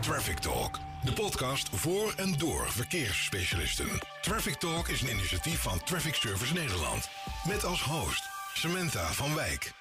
Traffic 0.00 0.38
Talk, 0.38 0.78
de 1.04 1.12
podcast 1.12 1.68
voor 1.68 2.14
en 2.16 2.38
door 2.38 2.66
verkeersspecialisten. 2.68 3.88
Traffic 4.20 4.54
Talk 4.54 4.88
is 4.88 5.02
een 5.02 5.10
initiatief 5.10 5.62
van 5.62 5.82
Traffic 5.84 6.14
Service 6.14 6.54
Nederland. 6.54 7.08
Met 7.46 7.64
als 7.64 7.82
host 7.82 8.22
Samantha 8.54 9.12
van 9.12 9.34
Wijk. 9.34 9.72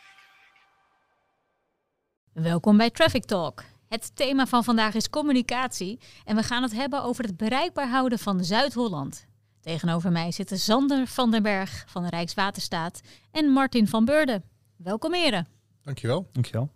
Welkom 2.33 2.77
bij 2.77 2.89
Traffic 2.89 3.25
Talk. 3.25 3.63
Het 3.87 4.15
thema 4.15 4.45
van 4.45 4.63
vandaag 4.63 4.93
is 4.93 5.09
communicatie 5.09 5.99
en 6.25 6.35
we 6.35 6.43
gaan 6.43 6.63
het 6.63 6.73
hebben 6.73 7.03
over 7.03 7.23
het 7.23 7.37
bereikbaar 7.37 7.89
houden 7.89 8.19
van 8.19 8.43
Zuid-Holland. 8.43 9.25
Tegenover 9.61 10.11
mij 10.11 10.31
zitten 10.31 10.59
Sander 10.59 11.07
van 11.07 11.31
den 11.31 11.43
Berg 11.43 11.83
van 11.87 12.03
de 12.03 12.09
Rijkswaterstaat 12.09 13.01
en 13.31 13.45
Martin 13.45 13.87
van 13.87 14.05
Beurden. 14.05 14.43
Welkom 14.75 15.13
heren. 15.13 15.47
Dankjewel. 15.83 16.29
Dankjewel. 16.31 16.71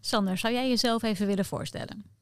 Sander, 0.00 0.38
zou 0.38 0.54
jij 0.54 0.68
jezelf 0.68 1.02
even 1.02 1.26
willen 1.26 1.44
voorstellen? 1.44 2.20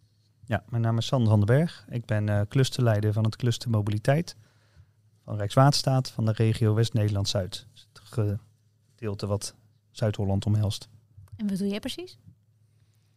Ja, 0.50 0.62
mijn 0.68 0.82
naam 0.82 0.98
is 0.98 1.06
Sander 1.06 1.28
van 1.28 1.38
den 1.38 1.56
Berg. 1.56 1.86
Ik 1.88 2.04
ben 2.04 2.28
uh, 2.28 2.40
clusterleider 2.48 3.12
van 3.12 3.24
het 3.24 3.36
cluster 3.36 3.70
Mobiliteit 3.70 4.36
van 5.24 5.36
Rijkswaterstaat 5.36 6.10
van 6.10 6.24
de 6.24 6.32
regio 6.32 6.74
West-Nederland-Zuid. 6.74 7.66
Dus 7.72 7.88
het 7.92 8.02
gedeelte 8.94 9.27
wat 9.27 9.55
Zuid-Holland 9.91 10.46
omhelst. 10.46 10.88
En 11.36 11.48
wat 11.48 11.58
doe 11.58 11.68
jij 11.68 11.80
precies? 11.80 12.18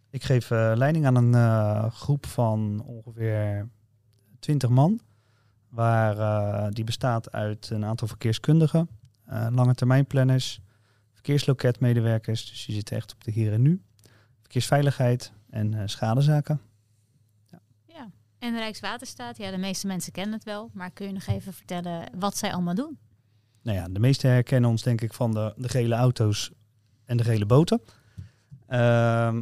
Ik 0.09 0.23
geef 0.23 0.49
uh, 0.49 0.71
leiding 0.75 1.05
aan 1.05 1.15
een 1.15 1.33
uh, 1.33 1.91
groep 1.91 2.25
van 2.25 2.83
ongeveer 2.85 3.69
20 4.39 4.69
man. 4.69 4.99
Waar, 5.69 6.71
die 6.71 6.83
bestaat 6.83 7.31
uit 7.31 7.69
een 7.69 7.85
aantal 7.85 8.07
verkeerskundigen, 8.07 8.89
lange 9.49 9.75
termijnplanners, 9.75 10.61
verkeersloketmedewerkers. 11.11 12.49
Dus 12.49 12.65
die 12.65 12.75
zitten 12.75 12.95
echt 12.95 13.13
op 13.13 13.23
de 13.23 13.31
hier 13.31 13.53
en 13.53 13.61
nu. 13.61 13.81
Verkeersveiligheid 14.41 15.33
en 15.49 15.89
schadezaken. 15.89 16.61
Ja. 18.43 18.49
ja, 18.49 18.55
en 18.55 18.57
Rijkswaterstaat, 18.57 19.37
ja, 19.37 19.51
de 19.51 19.57
meeste 19.57 19.87
mensen 19.87 20.11
kennen 20.11 20.33
het 20.33 20.43
wel. 20.43 20.69
Maar 20.73 20.91
kun 20.91 21.07
je 21.07 21.13
nog 21.13 21.25
even 21.25 21.53
vertellen 21.53 22.09
wat 22.17 22.37
zij 22.37 22.53
allemaal 22.53 22.75
doen? 22.75 22.97
Nou 23.61 23.77
ja, 23.77 23.87
de 23.89 23.99
meesten 23.99 24.29
herkennen 24.29 24.69
ons 24.69 24.83
denk 24.83 25.01
ik 25.01 25.13
van 25.13 25.31
de, 25.31 25.53
de 25.57 25.69
gele 25.69 25.95
auto's 25.95 26.51
en 27.05 27.17
de 27.17 27.23
gele 27.23 27.45
boten. 27.45 27.81
Uh, 28.69 28.79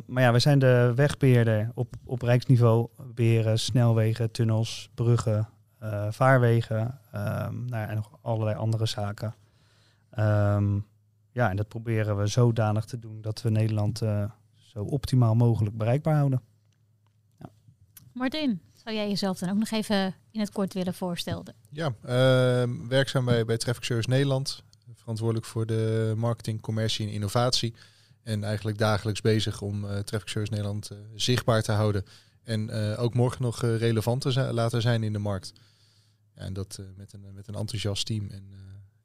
maar 0.06 0.24
ja, 0.24 0.32
we 0.32 0.40
zijn 0.40 0.60
de 0.60 0.92
wegbeheerder 0.96 1.72
op, 1.74 1.96
op 2.06 2.22
rijksniveau. 2.22 2.88
Beheren 3.14 3.60
snelwegen, 3.60 4.32
tunnels, 4.32 4.90
bruggen, 4.94 5.50
uh, 5.84 6.08
vaarwegen 6.12 7.00
um, 7.16 7.66
nou, 7.66 7.90
en 7.90 7.96
nog 7.96 8.10
allerlei 8.22 8.58
andere 8.58 8.86
zaken. 8.86 9.36
Um, 10.20 10.86
ja, 11.32 11.50
en 11.50 11.56
dat 11.56 11.68
proberen 11.68 12.18
we 12.18 12.28
zodanig 12.28 12.86
te 12.86 13.00
doen 13.00 13.22
dat 13.22 13.42
we 13.42 13.50
Nederland 13.50 14.02
uh, 14.02 14.24
zo 14.58 14.84
optimaal 14.84 15.36
mogelijk 15.36 15.78
bereikbaar 15.78 16.16
houden. 16.16 16.42
Martin, 18.14 18.62
zou 18.84 18.96
jij 18.96 19.08
jezelf 19.08 19.40
dan 19.40 19.50
ook 19.50 19.58
nog 19.58 19.72
even 19.72 20.16
in 20.32 20.40
het 20.40 20.52
kort 20.52 20.74
willen 20.74 20.94
voorstellen? 20.94 21.56
Ja, 21.70 21.96
uh, 22.06 22.88
werkzaam 22.88 23.26
bij, 23.26 23.46
bij 23.46 23.58
Traffic 23.58 23.84
Service 23.84 24.10
Nederland. 24.10 24.64
Verantwoordelijk 24.96 25.46
voor 25.46 25.66
de 25.66 26.14
marketing, 26.18 26.62
commercie 26.62 27.08
en 27.08 27.14
innovatie. 27.14 27.74
En 28.24 28.44
eigenlijk 28.44 28.78
dagelijks 28.78 29.22
bezig 29.22 29.62
om 29.62 29.84
uh, 29.84 30.00
Traffic 30.00 30.30
Service 30.30 30.54
Nederland 30.54 30.92
uh, 30.92 30.98
zichtbaar 31.16 31.62
te 31.62 31.72
houden. 31.72 32.06
En 32.44 32.70
uh, 32.70 33.02
ook 33.02 33.14
morgen 33.14 33.42
nog 33.42 33.62
relevant 33.62 34.22
te 34.22 34.54
laten 34.54 34.82
zijn 34.82 35.04
in 35.04 35.14
de 35.14 35.20
markt. 35.20 35.54
En 36.34 36.54
dat 36.54 36.80
met, 36.96 37.14
een, 37.14 37.34
met 37.34 37.48
een 37.48 37.56
enthousiast 37.56 38.06
team. 38.06 38.28
En 38.30 38.52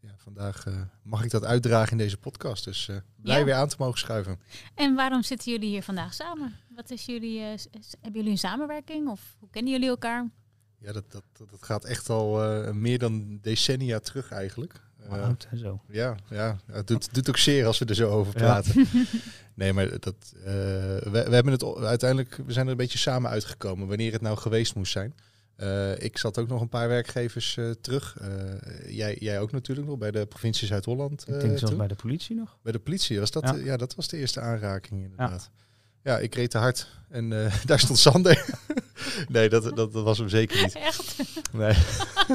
ja, 0.06 0.14
vandaag 0.16 0.66
mag 1.02 1.24
ik 1.24 1.30
dat 1.30 1.44
uitdragen 1.44 1.92
in 1.92 1.98
deze 1.98 2.16
podcast. 2.16 2.64
Dus 2.64 2.90
blij 3.22 3.38
ja. 3.38 3.44
weer 3.44 3.54
aan 3.54 3.68
te 3.68 3.76
mogen 3.78 3.98
schuiven. 3.98 4.40
En 4.74 4.94
waarom 4.94 5.22
zitten 5.22 5.52
jullie 5.52 5.68
hier 5.68 5.82
vandaag 5.82 6.14
samen? 6.14 6.54
Wat 6.68 6.90
is 6.90 7.06
jullie, 7.06 7.40
hebben 7.40 8.12
jullie 8.12 8.30
een 8.30 8.38
samenwerking 8.38 9.08
of 9.08 9.36
hoe 9.38 9.50
kennen 9.50 9.72
jullie 9.72 9.88
elkaar? 9.88 10.30
Ja, 10.78 10.92
dat, 10.92 11.12
dat, 11.12 11.24
dat 11.50 11.62
gaat 11.62 11.84
echt 11.84 12.08
al 12.08 12.38
meer 12.72 12.98
dan 12.98 13.38
decennia 13.42 13.98
terug 13.98 14.30
eigenlijk. 14.30 14.80
Uh, 15.12 15.24
oud 15.24 15.46
en 15.50 15.58
zo. 15.58 15.80
Ja, 15.88 16.16
ja, 16.30 16.58
het 16.66 16.86
doet, 16.86 17.14
doet 17.14 17.28
ook 17.28 17.36
zeer 17.36 17.66
als 17.66 17.78
we 17.78 17.84
er 17.84 17.94
zo 17.94 18.10
over 18.10 18.32
praten. 18.32 18.86
Ja. 18.92 19.02
nee, 19.54 19.72
maar 19.72 20.00
dat, 20.00 20.32
uh, 20.36 20.44
we, 20.44 21.10
we, 21.10 21.34
hebben 21.34 21.52
het 21.52 21.76
uiteindelijk, 21.76 22.40
we 22.46 22.52
zijn 22.52 22.64
er 22.64 22.70
een 22.70 22.76
beetje 22.76 22.98
samen 22.98 23.30
uitgekomen 23.30 23.88
wanneer 23.88 24.12
het 24.12 24.20
nou 24.20 24.36
geweest 24.36 24.74
moest 24.74 24.92
zijn. 24.92 25.14
Uh, 25.58 25.98
ik 25.98 26.18
zat 26.18 26.38
ook 26.38 26.48
nog 26.48 26.60
een 26.60 26.68
paar 26.68 26.88
werkgevers 26.88 27.58
terug. 27.80 28.16
jij, 28.86 29.16
jij 29.20 29.40
ook 29.40 29.52
natuurlijk 29.52 29.88
nog 29.88 29.98
bij 29.98 30.10
de 30.10 30.26
provincie 30.26 30.66
Zuid-Holland. 30.66 31.28
ik 31.28 31.40
denk 31.40 31.58
zelfs 31.58 31.76
bij 31.76 31.88
de 31.88 31.94
politie 31.94 32.36
nog. 32.36 32.58
Bij 32.62 32.72
de 32.72 32.78
politie 32.78 33.20
was 33.20 33.30
dat, 33.30 33.42
ja. 33.42 33.54
ja 33.54 33.76
dat 33.76 33.94
was 33.94 34.08
de 34.08 34.16
eerste 34.16 34.40
aanraking 34.40 35.02
inderdaad. 35.02 35.50
Ja. 35.56 35.64
Ja, 36.06 36.18
ik 36.18 36.34
reed 36.34 36.50
te 36.50 36.58
hard 36.58 36.86
en 37.08 37.30
uh, 37.30 37.54
daar 37.64 37.78
stond 37.78 37.98
Sander. 37.98 38.44
nee, 39.28 39.48
dat, 39.48 39.62
dat, 39.62 39.76
dat, 39.76 39.92
was 39.92 40.18
hem 40.18 40.28
zeker 40.28 40.62
niet. 40.62 40.74
Echt? 40.74 41.16
Nee. 41.52 41.74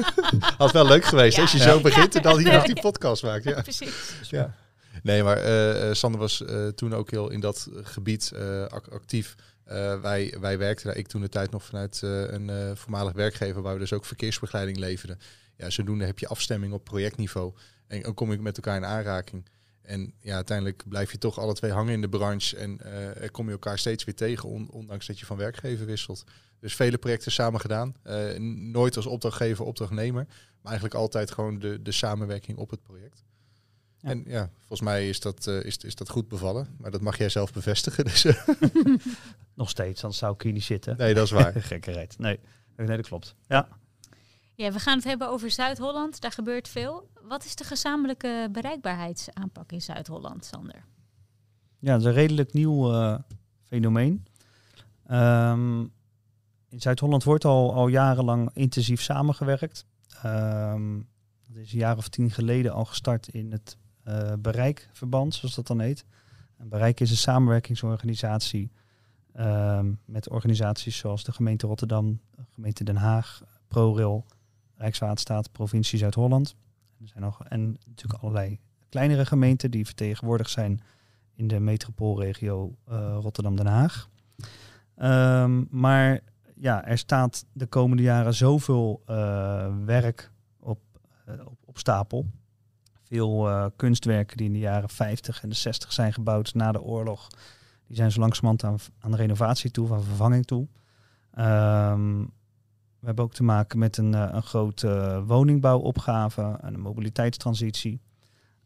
Had 0.58 0.72
wel 0.72 0.86
leuk 0.86 1.04
geweest 1.04 1.36
ja. 1.36 1.42
als 1.42 1.52
je 1.52 1.58
zo 1.58 1.80
begint 1.80 2.14
en 2.14 2.22
dan 2.22 2.38
hier 2.38 2.52
nog 2.52 2.64
die 2.64 2.80
podcast 2.80 3.22
maakt. 3.22 3.44
Ja, 3.44 3.62
precies. 3.62 4.14
Ja. 4.28 4.54
Nee, 5.02 5.22
maar 5.22 5.44
uh, 5.44 5.94
Sander 5.94 6.20
was 6.20 6.40
uh, 6.40 6.68
toen 6.68 6.94
ook 6.94 7.10
heel 7.10 7.30
in 7.30 7.40
dat 7.40 7.68
gebied 7.82 8.32
actief. 8.68 9.34
Wij, 10.00 10.36
wij 10.40 10.58
werkten 10.58 10.86
daar, 10.86 10.96
ik 10.96 11.06
toen 11.06 11.20
de 11.20 11.28
tijd 11.28 11.50
nog 11.50 11.64
vanuit 11.64 12.00
een 12.02 12.76
voormalig 12.76 13.12
werkgever 13.12 13.62
waar 13.62 13.74
we 13.74 13.78
dus 13.78 13.92
ook 13.92 14.04
verkeersbegeleiding 14.04 14.78
leverden. 14.78 15.18
Ja, 15.56 15.70
zodoende 15.70 16.04
heb 16.04 16.18
je 16.18 16.28
afstemming 16.28 16.72
op 16.72 16.84
projectniveau 16.84 17.52
en 17.86 18.02
dan 18.02 18.14
kom 18.14 18.32
ik 18.32 18.40
met 18.40 18.56
elkaar 18.56 18.76
in 18.76 18.84
aanraking. 18.84 19.48
En 19.82 20.14
ja, 20.20 20.34
uiteindelijk 20.34 20.82
blijf 20.88 21.12
je 21.12 21.18
toch 21.18 21.38
alle 21.38 21.54
twee 21.54 21.72
hangen 21.72 21.92
in 21.92 22.00
de 22.00 22.08
branche 22.08 22.56
en 22.56 22.80
kom 23.30 23.46
je 23.46 23.52
elkaar 23.52 23.78
steeds 23.78 24.04
weer 24.04 24.14
tegen, 24.14 24.48
on 24.48 24.70
ondanks 24.70 25.06
dat 25.06 25.18
je 25.18 25.26
van 25.26 25.36
werkgever 25.36 25.86
wisselt. 25.86 26.24
Dus 26.60 26.74
vele 26.74 26.98
projecten 26.98 27.32
samen 27.32 27.60
gedaan. 27.60 27.94
Nooit 28.72 28.96
als 28.96 29.06
opdrachtgever, 29.06 29.64
opdrachtnemer, 29.64 30.26
maar 30.60 30.70
eigenlijk 30.70 30.94
altijd 30.94 31.30
gewoon 31.30 31.58
de, 31.58 31.82
de 31.82 31.92
samenwerking 31.92 32.58
op 32.58 32.70
het 32.70 32.82
project. 32.82 33.24
Ja. 33.98 34.08
En 34.08 34.24
ja, 34.26 34.50
volgens 34.58 34.80
mij 34.80 35.08
is 35.08 35.20
dat, 35.20 35.46
uh, 35.46 35.64
is, 35.64 35.76
is 35.76 35.94
dat 35.94 36.08
goed 36.08 36.28
bevallen, 36.28 36.76
maar 36.78 36.90
dat 36.90 37.00
mag 37.00 37.18
jij 37.18 37.28
zelf 37.28 37.52
bevestigen. 37.52 38.04
Dus, 38.04 38.26
Nog 39.54 39.70
steeds, 39.70 40.02
anders 40.02 40.20
zou 40.20 40.34
ik 40.34 40.42
hier 40.42 40.52
niet 40.52 40.62
zitten. 40.62 40.96
Nee, 40.96 41.14
dat 41.14 41.24
is 41.24 41.30
waar. 41.30 41.52
Gekkerheid. 41.62 42.18
Nee, 42.18 42.40
nee, 42.76 42.96
dat 42.96 43.06
klopt. 43.06 43.34
Ja. 43.46 43.68
Ja, 44.54 44.72
we 44.72 44.78
gaan 44.78 44.96
het 44.96 45.04
hebben 45.04 45.28
over 45.28 45.50
Zuid-Holland. 45.50 46.20
Daar 46.20 46.32
gebeurt 46.32 46.68
veel. 46.68 47.10
Wat 47.22 47.44
is 47.44 47.56
de 47.56 47.64
gezamenlijke 47.64 48.48
bereikbaarheidsaanpak 48.52 49.72
in 49.72 49.82
Zuid-Holland, 49.82 50.44
Sander? 50.44 50.84
Ja, 51.78 51.92
dat 51.92 52.00
is 52.00 52.06
een 52.06 52.12
redelijk 52.12 52.52
nieuw 52.52 52.92
uh, 52.92 53.18
fenomeen. 53.62 54.26
Um, 55.10 55.92
in 56.68 56.80
Zuid-Holland 56.80 57.24
wordt 57.24 57.44
al, 57.44 57.74
al 57.74 57.88
jarenlang 57.88 58.50
intensief 58.52 59.02
samengewerkt. 59.02 59.86
Um, 60.24 61.08
dat 61.48 61.62
is 61.62 61.72
een 61.72 61.78
jaar 61.78 61.96
of 61.96 62.08
tien 62.08 62.30
geleden 62.30 62.72
al 62.72 62.84
gestart 62.84 63.28
in 63.28 63.52
het 63.52 63.76
uh, 64.08 64.32
Bereikverband, 64.38 65.34
zoals 65.34 65.54
dat 65.54 65.66
dan 65.66 65.80
heet. 65.80 66.04
En 66.56 66.68
Bereik 66.68 67.00
is 67.00 67.10
een 67.10 67.16
samenwerkingsorganisatie 67.16 68.70
um, 69.40 69.98
met 70.04 70.28
organisaties 70.28 70.96
zoals 70.96 71.24
de 71.24 71.32
gemeente 71.32 71.66
Rotterdam, 71.66 72.20
gemeente 72.54 72.84
Den 72.84 72.96
Haag, 72.96 73.42
ProRail, 73.68 74.24
Rijkswaterstaat, 74.76 75.52
provincie 75.52 75.98
Zuid-Holland. 75.98 76.54
Er 77.00 77.08
zijn 77.08 77.22
nog 77.22 77.44
en 77.44 77.78
natuurlijk 77.86 78.22
allerlei 78.22 78.58
kleinere 78.88 79.26
gemeenten 79.26 79.70
die 79.70 79.84
vertegenwoordigd 79.84 80.50
zijn 80.50 80.80
in 81.34 81.48
de 81.48 81.60
metropoolregio 81.60 82.76
uh, 82.90 83.16
Rotterdam-Den 83.20 83.66
Haag. 83.66 84.08
Um, 84.96 85.66
maar 85.70 86.20
ja, 86.54 86.84
er 86.84 86.98
staat 86.98 87.44
de 87.52 87.66
komende 87.66 88.02
jaren 88.02 88.34
zoveel 88.34 89.02
uh, 89.10 89.74
werk 89.84 90.30
op, 90.60 90.80
uh, 91.28 91.34
op, 91.46 91.58
op, 91.64 91.78
stapel. 91.78 92.26
Veel 93.02 93.70
kunstwerken 93.76 94.36
die 94.36 94.46
in 94.46 94.52
de 94.52 94.58
jaren 94.58 94.88
50 94.88 95.42
en 95.42 95.48
de 95.48 95.54
60 95.54 95.92
zijn 95.92 96.12
gebouwd 96.12 96.54
na 96.54 96.72
de 96.72 96.82
oorlog, 96.82 97.28
die 97.86 97.96
zijn 97.96 98.12
zo 98.12 98.20
langzamerhand 98.20 98.64
aan, 98.64 98.94
aan 98.98 99.14
renovatie 99.14 99.70
toe, 99.70 99.92
aan 99.92 100.02
vervanging 100.02 100.44
toe. 100.44 100.66
Um, 101.38 102.32
we 102.98 103.08
hebben 103.08 103.24
ook 103.24 103.34
te 103.34 103.42
maken 103.42 103.78
met 103.78 103.96
een, 103.96 104.12
een 104.12 104.42
grote 104.42 105.22
woningbouwopgave 105.26 106.58
en 106.60 106.74
een 106.74 106.80
mobiliteitstransitie. 106.80 108.00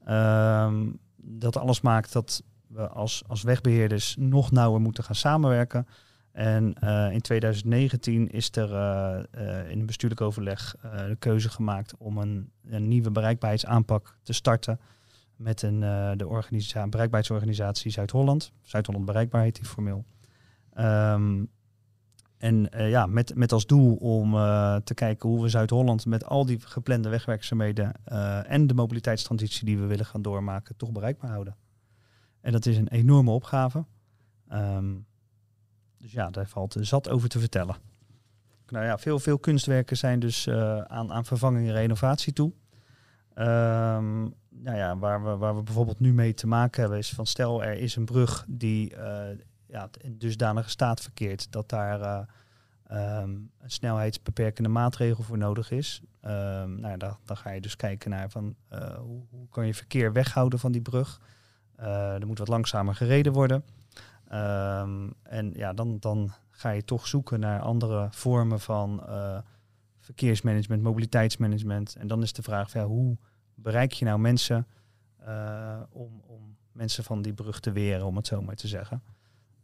Um, 0.09 0.99
dat 1.17 1.57
alles 1.57 1.81
maakt 1.81 2.13
dat 2.13 2.43
we 2.67 2.89
als, 2.89 3.23
als 3.27 3.43
wegbeheerders 3.43 4.17
nog 4.19 4.51
nauwer 4.51 4.81
moeten 4.81 5.05
gaan 5.05 5.15
samenwerken. 5.15 5.87
En 6.33 6.75
uh, 6.85 7.13
in 7.13 7.21
2019 7.21 8.31
is 8.31 8.51
er 8.57 8.73
uh, 8.73 9.71
in 9.71 9.81
een 9.81 9.87
bestuurlijk 9.87 10.21
overleg 10.21 10.75
de 10.81 11.17
keuze 11.19 11.49
gemaakt 11.49 11.95
om 11.99 12.19
een 12.19 12.51
nieuwe 12.89 13.11
bereikbaarheidsaanpak 13.11 14.17
te 14.23 14.33
starten 14.33 14.81
met 15.37 15.63
een, 15.63 15.81
de 16.17 16.27
organisatie, 16.27 16.91
bereikbaarheidsorganisatie 16.91 17.91
Zuid-Holland. 17.91 18.53
Zuid-Holland 18.63 19.07
Bereikbaarheid 19.07 19.55
die 19.55 19.65
formeel. 19.65 20.05
Um, 20.79 21.49
en 22.37 22.69
uh, 22.75 22.91
ja, 22.91 23.07
met, 23.07 23.35
met 23.35 23.53
als 23.53 23.67
doel 23.67 23.95
om 23.95 24.35
uh, 24.35 24.77
te 24.77 24.95
kijken 24.95 25.29
hoe 25.29 25.43
we 25.43 25.49
Zuid-Holland 25.49 26.07
met 26.07 26.25
al 26.25 26.47
die 26.47 26.61
geplande 26.61 27.09
wegwerkzaamheden 27.09 28.05
en 28.47 28.67
de 28.67 28.75
mobiliteitstransitie 28.75 29.67
die 29.67 29.79
we 29.79 29.87
willen 29.87 30.07
gaan 30.07 30.23
doormaken, 30.23 30.77
toch 30.77 30.93
bereikbaar 30.93 31.31
houden. 31.31 31.57
En 32.41 32.53
dat 32.53 32.67
is 32.67 32.77
een 32.77 32.89
enorme 32.89 33.31
opgave. 33.31 33.85
Um, 34.53 35.07
dus 35.99 36.13
ja, 36.13 36.31
daar 36.31 36.47
valt 36.47 36.77
zat 36.81 37.09
over 37.09 37.29
te 37.29 37.39
vertellen. 37.39 37.77
nou 38.69 38.85
ja, 38.85 38.99
veel, 38.99 39.19
veel 39.19 39.39
kunstwerken 39.39 39.97
zijn 39.97 40.21
dus 40.21 40.49
aan, 40.87 41.13
aan 41.13 41.25
vervanging 41.25 41.69
en 41.69 41.75
renovatie 41.75 42.33
toe. 42.33 42.53
Um, 43.35 44.35
nou 44.63 44.77
ja, 44.77 44.99
waar 44.99 45.25
we, 45.25 45.37
waar 45.37 45.57
we 45.57 45.63
bijvoorbeeld 45.63 46.01
nu 46.01 46.13
mee 46.13 46.35
te 46.35 46.47
maken 46.47 46.81
hebben 46.81 46.99
is 46.99 47.11
van 47.11 47.27
stel 47.27 47.65
er 47.65 47.79
is 47.79 47.97
een 47.97 48.05
brug 48.05 48.45
die 48.49 48.95
uh, 48.95 49.25
ja, 49.67 49.89
in 50.01 50.19
dusdanige 50.19 50.71
staat 50.71 51.01
verkeert 51.01 51.53
dat 51.53 51.69
daar 51.69 52.01
uh, 52.01 53.21
um, 53.23 53.51
een 53.59 53.71
snelheidsbeperkende 53.71 54.69
maatregel 54.69 55.23
voor 55.23 55.39
nodig 55.39 55.71
is. 55.71 56.03
Um, 56.23 56.81
nou, 56.81 56.97
dan, 56.97 57.17
dan 57.25 57.37
ga 57.37 57.51
je 57.51 57.61
dus 57.61 57.77
kijken 57.77 58.11
naar 58.11 58.31
van 58.31 58.55
hoe, 58.99 59.23
hoe, 59.31 59.49
kan 59.49 59.67
je 59.67 59.75
verkeer 59.75 60.13
weghouden 60.13 60.59
van 60.59 60.73
die 60.73 60.81
brug. 60.81 61.21
er 61.77 62.27
moet 62.27 62.39
wat 62.39 62.49
langzamer 62.49 62.95
gereden 62.95 63.33
worden. 63.33 63.65
en 65.23 65.53
ja, 65.53 65.73
dan, 65.73 65.99
dan 65.99 66.33
ga 66.51 66.71
je 66.71 66.85
toch 66.85 67.07
zoeken 67.07 67.41
naar 67.41 67.61
andere 67.61 68.09
vormen 68.11 68.61
van 68.61 69.03
verkeersmanagement, 70.01 70.83
mobiliteitsmanagement. 70.83 71.97
En 71.97 72.07
dan 72.07 72.23
is 72.23 72.33
de 72.33 72.43
vraag, 72.43 72.73
ja, 72.73 72.85
hoe 72.85 73.17
bereik 73.57 73.93
je 73.93 74.05
nou 74.05 74.19
mensen 74.19 74.67
uh, 75.21 75.83
om, 75.91 76.23
om 76.27 76.57
mensen 76.73 77.05
van 77.05 77.23
die 77.23 77.33
brug 77.33 77.61
te 77.61 77.73
weren, 77.73 78.07
om 78.07 78.17
het 78.17 78.27
zo 78.27 78.43
maar 78.43 78.57
te 78.57 78.69
zeggen. 78.69 79.03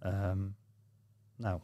Um, 0.04 0.56
nou, 1.36 1.60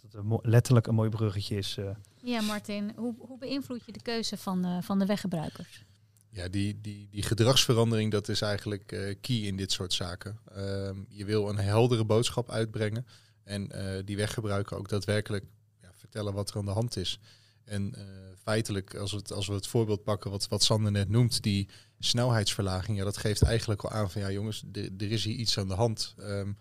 dat 0.00 0.24
het 0.24 0.46
letterlijk 0.46 0.86
een 0.86 0.94
mooi 0.94 1.10
bruggetje 1.10 1.56
is. 1.56 1.76
Uh. 1.76 1.90
Ja, 2.22 2.40
Martin, 2.40 2.92
hoe, 2.96 3.14
hoe 3.18 3.38
beïnvloed 3.38 3.84
je 3.86 3.92
de 3.92 4.02
keuze 4.02 4.36
van, 4.36 4.66
uh, 4.66 4.82
van 4.82 4.98
de 4.98 5.06
weggebruikers? 5.06 5.84
Ja, 6.28 6.48
die, 6.48 6.80
die, 6.80 7.08
die 7.10 7.22
gedragsverandering, 7.22 8.10
dat 8.10 8.28
is 8.28 8.40
eigenlijk 8.40 8.92
uh, 8.92 9.14
key 9.20 9.36
in 9.36 9.56
dit 9.56 9.72
soort 9.72 9.92
zaken. 9.92 10.38
Um, 10.56 11.06
je 11.08 11.24
wil 11.24 11.48
een 11.48 11.58
heldere 11.58 12.04
boodschap 12.04 12.50
uitbrengen. 12.50 13.06
En 13.44 13.70
uh, 13.74 14.02
die 14.04 14.16
weggebruiker 14.16 14.76
ook 14.76 14.88
daadwerkelijk 14.88 15.44
ja, 15.80 15.90
vertellen 15.92 16.34
wat 16.34 16.50
er 16.50 16.56
aan 16.56 16.64
de 16.64 16.70
hand 16.70 16.96
is. 16.96 17.20
En 17.64 17.94
uh, 17.96 18.02
feitelijk, 18.42 18.94
als 18.94 19.10
we, 19.10 19.16
het, 19.16 19.32
als 19.32 19.46
we 19.46 19.54
het 19.54 19.66
voorbeeld 19.66 20.02
pakken 20.02 20.30
wat, 20.30 20.48
wat 20.48 20.62
Sander 20.62 20.92
net 20.92 21.08
noemt, 21.08 21.42
die 21.42 21.68
snelheidsverlaging, 21.98 22.98
ja, 22.98 23.04
dat 23.04 23.16
geeft 23.16 23.42
eigenlijk 23.42 23.82
al 23.82 23.90
aan 23.90 24.10
van 24.10 24.20
ja 24.20 24.30
jongens, 24.30 24.64
er 24.72 25.12
is 25.12 25.24
hier 25.24 25.34
iets 25.34 25.58
aan 25.58 25.68
de 25.68 25.74
hand. 25.74 26.14
Um, 26.18 26.56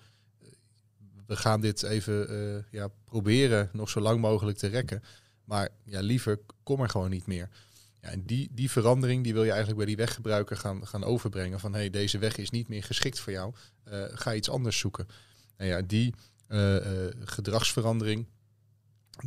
we 1.28 1.36
gaan 1.36 1.62
dit 1.62 1.84
even 1.84 2.32
uh, 2.32 2.64
ja, 2.72 2.88
proberen 3.06 3.70
nog 3.74 3.90
zo 3.90 4.00
lang 4.00 4.22
mogelijk 4.22 4.58
te 4.58 4.68
rekken. 4.68 5.04
Maar 5.44 5.70
ja, 5.84 6.00
liever 6.00 6.40
kom 6.64 6.82
er 6.82 6.90
gewoon 6.90 7.10
niet 7.10 7.28
meer. 7.28 7.50
Ja, 8.02 8.10
en 8.10 8.26
die, 8.26 8.50
die 8.52 8.72
verandering 8.72 9.24
die 9.24 9.34
wil 9.34 9.44
je 9.44 9.50
eigenlijk 9.50 9.78
bij 9.78 9.88
die 9.88 9.96
weggebruiker 9.96 10.58
gaan, 10.58 10.88
gaan 10.88 11.04
overbrengen. 11.04 11.60
Van 11.60 11.74
hey, 11.74 11.90
deze 11.90 12.18
weg 12.18 12.38
is 12.38 12.50
niet 12.50 12.68
meer 12.68 12.84
geschikt 12.84 13.20
voor 13.20 13.34
jou. 13.34 13.54
Uh, 13.88 14.04
ga 14.10 14.34
iets 14.34 14.50
anders 14.50 14.78
zoeken. 14.78 15.08
En 15.56 15.68
ja, 15.68 15.82
die, 15.82 16.14
gedragsverandering, 17.24 18.28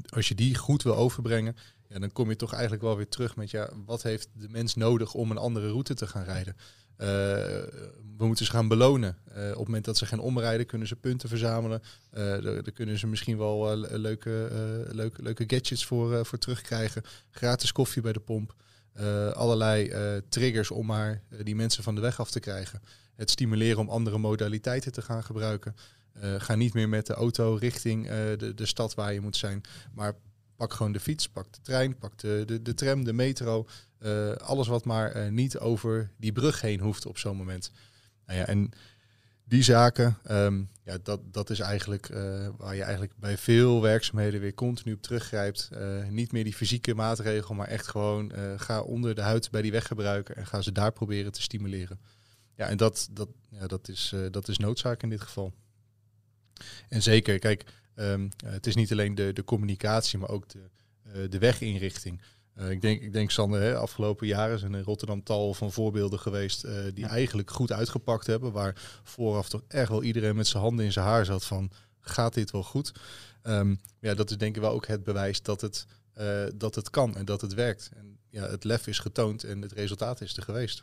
als 0.08 0.28
je 0.28 0.34
die 0.34 0.54
goed 0.54 0.82
wil 0.82 0.96
overbrengen, 0.96 1.56
ja, 1.88 1.98
dan 1.98 2.12
kom 2.12 2.28
je 2.28 2.36
toch 2.36 2.52
eigenlijk 2.52 2.82
wel 2.82 2.96
weer 2.96 3.08
terug 3.08 3.36
met 3.36 3.50
ja, 3.50 3.70
wat 3.86 4.02
heeft 4.02 4.28
de 4.32 4.48
mens 4.48 4.74
nodig 4.74 5.14
om 5.14 5.30
een 5.30 5.38
andere 5.38 5.68
route 5.68 5.94
te 5.94 6.06
gaan 6.06 6.24
rijden? 6.24 6.56
Uh, 6.98 7.06
we 8.16 8.26
moeten 8.26 8.44
ze 8.44 8.50
gaan 8.50 8.68
belonen. 8.68 9.18
Uh, 9.28 9.42
op 9.44 9.56
het 9.56 9.66
moment 9.66 9.84
dat 9.84 9.96
ze 9.96 10.06
gaan 10.06 10.18
omrijden, 10.18 10.66
kunnen 10.66 10.88
ze 10.88 10.96
punten 10.96 11.28
verzamelen. 11.28 11.82
Uh, 12.12 12.58
kunnen 12.74 12.98
ze 12.98 13.06
misschien 13.06 13.38
wel 13.38 13.76
leuke, 13.76 14.48
leuke, 14.90 15.22
leuke 15.22 15.44
gadgets 15.46 15.84
voor, 15.84 16.26
voor 16.26 16.38
terugkrijgen. 16.38 17.02
Gratis 17.30 17.72
koffie 17.72 18.02
bij 18.02 18.12
de 18.12 18.20
pomp. 18.20 18.54
Allerlei 19.32 19.92
triggers 20.28 20.70
om 20.70 20.86
maar 20.86 21.22
die 21.42 21.54
mensen 21.54 21.82
van 21.82 21.94
de 21.94 22.00
weg 22.00 22.20
af 22.20 22.30
te 22.30 22.40
krijgen. 22.40 22.82
Het 23.14 23.30
stimuleren 23.30 23.78
om 23.78 23.88
andere 23.88 24.18
modaliteiten 24.18 24.92
te 24.92 25.02
gaan 25.02 25.24
gebruiken. 25.24 25.76
Ga 26.38 26.54
niet 26.54 26.74
meer 26.74 26.88
met 26.88 27.06
de 27.06 27.14
auto 27.14 27.54
richting 27.54 28.08
de, 28.08 28.52
de 28.54 28.66
stad 28.66 28.94
waar 28.94 29.12
je 29.12 29.20
moet 29.20 29.36
zijn. 29.36 29.60
Maar 29.92 30.14
pak 30.56 30.72
gewoon 30.72 30.92
de 30.92 31.00
fiets, 31.00 31.28
pak 31.28 31.52
de 31.52 31.60
trein, 31.62 31.98
pak 31.98 32.18
de, 32.18 32.42
de, 32.46 32.62
de 32.62 32.74
tram, 32.74 33.04
de 33.04 33.12
metro. 33.12 33.66
Alles 34.38 34.66
wat 34.66 34.84
maar 34.84 35.32
niet 35.32 35.58
over 35.58 36.10
die 36.16 36.32
brug 36.32 36.60
heen 36.60 36.80
hoeft 36.80 37.06
op 37.06 37.18
zo'n 37.18 37.36
moment. 37.36 37.70
Nou 38.26 38.38
ja, 38.38 38.46
en 38.46 38.70
die 39.44 39.62
zaken, 39.62 40.18
um, 40.30 40.68
ja, 40.84 40.98
dat, 41.02 41.20
dat 41.32 41.50
is 41.50 41.60
eigenlijk 41.60 42.08
waar 42.56 42.74
je 42.74 42.82
eigenlijk 42.82 43.12
bij 43.16 43.38
veel 43.38 43.82
werkzaamheden 43.82 44.40
weer 44.40 44.54
continu 44.54 44.92
op 44.92 45.02
teruggrijpt. 45.02 45.70
niet 46.10 46.32
meer 46.32 46.44
die 46.44 46.54
fysieke 46.54 46.94
maatregel, 46.94 47.54
maar 47.54 47.68
echt 47.68 47.88
gewoon 47.88 48.32
ga 48.56 48.80
onder 48.80 49.14
de 49.14 49.20
huid 49.20 49.50
bij 49.50 49.62
die 49.62 49.72
weggebruiker 49.72 50.36
en 50.36 50.46
ga 50.46 50.62
ze 50.62 50.72
daar 50.72 50.92
proberen 50.92 51.32
te 51.32 51.42
stimuleren. 51.42 52.00
Ja, 52.56 52.68
en 52.68 52.76
dat, 52.76 53.08
dat, 53.12 53.28
ja, 53.50 53.66
dat, 53.66 53.88
is, 53.88 54.14
dat 54.30 54.48
is 54.48 54.58
noodzaak 54.58 55.02
in 55.02 55.08
dit 55.08 55.20
geval. 55.20 55.52
En 56.88 57.02
zeker, 57.02 57.38
kijk, 57.38 57.64
um, 57.94 58.28
het 58.44 58.66
is 58.66 58.74
niet 58.74 58.92
alleen 58.92 59.14
de, 59.14 59.32
de 59.32 59.44
communicatie, 59.44 60.18
maar 60.18 60.28
ook 60.28 60.48
de, 60.48 61.28
de 61.28 61.38
weginrichting. 61.38 62.20
Uh, 62.58 62.70
ik, 62.70 62.80
denk, 62.80 63.02
ik 63.02 63.12
denk, 63.12 63.30
Sander, 63.30 63.60
hè, 63.60 63.76
afgelopen 63.76 64.26
jaren 64.26 64.58
zijn 64.58 64.74
in 64.74 64.82
Rotterdam 64.82 65.22
tal 65.22 65.54
van 65.54 65.72
voorbeelden 65.72 66.18
geweest 66.18 66.64
uh, 66.64 66.72
die 66.94 67.04
ja. 67.04 67.08
eigenlijk 67.08 67.50
goed 67.50 67.72
uitgepakt 67.72 68.26
hebben. 68.26 68.52
Waar 68.52 69.00
vooraf 69.02 69.48
toch 69.48 69.62
echt 69.68 69.88
wel 69.88 70.02
iedereen 70.02 70.36
met 70.36 70.46
zijn 70.46 70.62
handen 70.62 70.84
in 70.84 70.92
zijn 70.92 71.06
haar 71.06 71.24
zat 71.24 71.44
van, 71.44 71.70
gaat 72.00 72.34
dit 72.34 72.50
wel 72.50 72.62
goed? 72.62 72.92
Um, 73.42 73.80
ja, 73.98 74.14
dat 74.14 74.30
is 74.30 74.36
denk 74.36 74.56
ik 74.56 74.62
wel 74.62 74.72
ook 74.72 74.86
het 74.86 75.04
bewijs 75.04 75.42
dat 75.42 75.60
het, 75.60 75.86
dat 76.54 76.74
het 76.74 76.90
kan 76.90 77.16
en 77.16 77.24
dat 77.24 77.40
het 77.40 77.54
werkt. 77.54 77.90
En 77.96 78.18
ja, 78.28 78.48
het 78.48 78.64
lef 78.64 78.86
is 78.86 78.98
getoond 78.98 79.44
en 79.44 79.62
het 79.62 79.72
resultaat 79.72 80.20
is 80.20 80.36
er 80.36 80.42
geweest. 80.42 80.82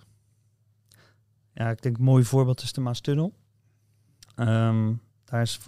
Ja, 1.54 1.70
ik 1.70 1.82
denk 1.82 1.98
een 1.98 2.04
mooi 2.04 2.24
voorbeeld 2.24 2.62
is 2.62 2.74
de 2.74 2.82
Maastunnel. 2.82 3.34
Um, 4.36 5.02
daar 5.26 5.42
is 5.42 5.60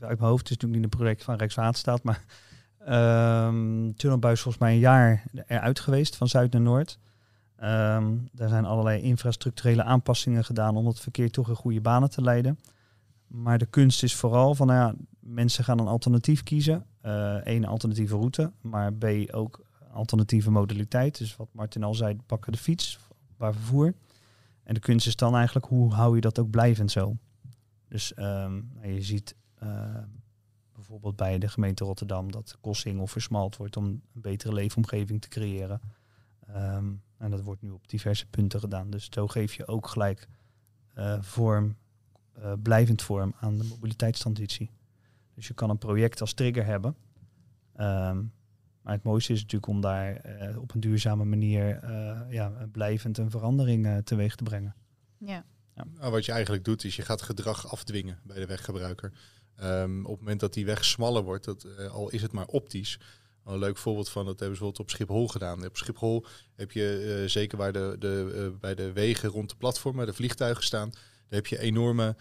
uit 0.00 0.18
mijn 0.18 0.30
hoofd, 0.30 0.48
het 0.48 0.50
is 0.50 0.56
natuurlijk 0.56 0.82
niet 0.82 0.92
een 0.92 0.98
project 0.98 1.24
van 1.24 1.36
Rijkswaterstaat, 1.36 2.02
maar 2.02 2.24
um, 2.88 3.94
tunnelbuis 3.96 4.40
volgens 4.40 4.62
mij 4.62 4.72
een 4.72 4.78
jaar 4.78 5.24
eruit 5.46 5.80
geweest 5.80 6.16
van 6.16 6.28
zuid 6.28 6.52
naar 6.52 6.62
noord. 6.62 6.98
Um, 7.62 8.28
daar 8.32 8.48
zijn 8.48 8.64
allerlei 8.64 9.02
infrastructurele 9.02 9.82
aanpassingen 9.82 10.44
gedaan 10.44 10.76
om 10.76 10.86
het 10.86 11.00
verkeer 11.00 11.30
toch 11.30 11.48
in 11.48 11.54
goede 11.54 11.80
banen 11.80 12.10
te 12.10 12.22
leiden. 12.22 12.58
Maar 13.26 13.58
de 13.58 13.66
kunst 13.66 14.02
is 14.02 14.14
vooral 14.14 14.54
van, 14.54 14.66
nou 14.66 14.78
ja, 14.78 14.94
mensen 15.20 15.64
gaan 15.64 15.78
een 15.78 15.86
alternatief 15.86 16.42
kiezen. 16.42 16.84
Eén 17.00 17.62
uh, 17.62 17.68
alternatieve 17.68 18.16
route, 18.16 18.52
maar 18.60 18.92
B 18.92 19.06
ook 19.30 19.66
alternatieve 19.92 20.50
modaliteit. 20.50 21.18
Dus 21.18 21.36
wat 21.36 21.48
Martin 21.52 21.82
al 21.82 21.94
zei, 21.94 22.16
pakken 22.26 22.52
de 22.52 22.58
fiets, 22.58 22.98
waar 23.36 23.54
vervoer. 23.54 23.94
En 24.62 24.74
de 24.74 24.80
kunst 24.80 25.06
is 25.06 25.16
dan 25.16 25.36
eigenlijk, 25.36 25.66
hoe 25.66 25.92
hou 25.92 26.14
je 26.14 26.20
dat 26.20 26.38
ook 26.38 26.50
blijvend 26.50 26.90
zo? 26.90 27.16
Dus 27.88 28.12
um, 28.16 28.70
je 28.82 29.02
ziet 29.02 29.34
bijvoorbeeld 30.78 31.16
bij 31.16 31.38
de 31.38 31.48
gemeente 31.48 31.84
Rotterdam 31.84 32.32
dat 32.32 32.56
Kossing 32.60 33.00
of 33.00 33.10
versmalt 33.10 33.56
wordt 33.56 33.76
om 33.76 33.84
een 33.84 34.02
betere 34.12 34.52
leefomgeving 34.52 35.20
te 35.20 35.28
creëren. 35.28 35.80
Um, 36.48 37.02
en 37.16 37.30
dat 37.30 37.42
wordt 37.42 37.62
nu 37.62 37.70
op 37.70 37.88
diverse 37.88 38.26
punten 38.26 38.60
gedaan. 38.60 38.90
Dus 38.90 39.08
zo 39.10 39.26
geef 39.26 39.54
je 39.54 39.66
ook 39.66 39.86
gelijk 39.86 40.28
uh, 40.98 41.22
vorm, 41.22 41.76
uh, 42.38 42.52
blijvend 42.62 43.02
vorm 43.02 43.34
aan 43.40 43.58
de 43.58 43.64
mobiliteitstransitie. 43.64 44.70
Dus 45.34 45.48
je 45.48 45.54
kan 45.54 45.70
een 45.70 45.78
project 45.78 46.20
als 46.20 46.32
trigger 46.32 46.64
hebben. 46.64 46.96
Um, 47.80 48.32
maar 48.82 48.92
het 48.92 49.02
mooiste 49.02 49.32
is 49.32 49.40
natuurlijk 49.40 49.72
om 49.72 49.80
daar 49.80 50.20
op 50.58 50.74
een 50.74 50.80
duurzame 50.80 51.24
manier 51.24 51.90
ja, 52.30 52.68
blijvend 52.72 53.18
een 53.18 53.30
verandering 53.30 54.02
teweeg 54.04 54.34
te 54.36 54.42
brengen. 54.42 54.74
Ja. 55.16 55.44
Ja. 55.74 55.84
Nou, 55.98 56.10
wat 56.12 56.24
je 56.24 56.32
eigenlijk 56.32 56.64
doet, 56.64 56.84
is 56.84 56.96
je 56.96 57.02
gaat 57.02 57.22
gedrag 57.22 57.70
afdwingen 57.70 58.18
bij 58.22 58.38
de 58.38 58.46
weggebruiker. 58.46 59.12
Um, 59.62 60.04
op 60.04 60.10
het 60.10 60.20
moment 60.20 60.40
dat 60.40 60.54
die 60.54 60.64
weg 60.64 60.84
smaller 60.84 61.22
wordt, 61.22 61.44
dat, 61.44 61.66
uh, 61.78 61.90
al 61.90 62.10
is 62.10 62.22
het 62.22 62.32
maar 62.32 62.46
optisch. 62.46 62.98
Een 63.44 63.58
leuk 63.58 63.76
voorbeeld 63.76 64.08
van, 64.08 64.24
dat 64.24 64.40
hebben 64.40 64.56
ze 64.56 64.62
bijvoorbeeld 64.62 64.80
op 64.80 64.90
Schiphol 64.90 65.28
gedaan. 65.28 65.64
Op 65.64 65.76
Schiphol 65.76 66.24
heb 66.56 66.72
je, 66.72 67.18
uh, 67.22 67.28
zeker 67.28 67.58
waar 67.58 67.72
de, 67.72 67.96
de, 67.98 68.32
uh, 68.34 68.60
bij 68.60 68.74
de 68.74 68.92
wegen 68.92 69.28
rond 69.28 69.50
de 69.50 69.56
platformen, 69.56 70.06
de 70.06 70.12
vliegtuigen 70.12 70.64
staan, 70.64 70.90
daar 70.90 71.00
heb 71.28 71.46
je 71.46 71.58
enorme 71.58 72.16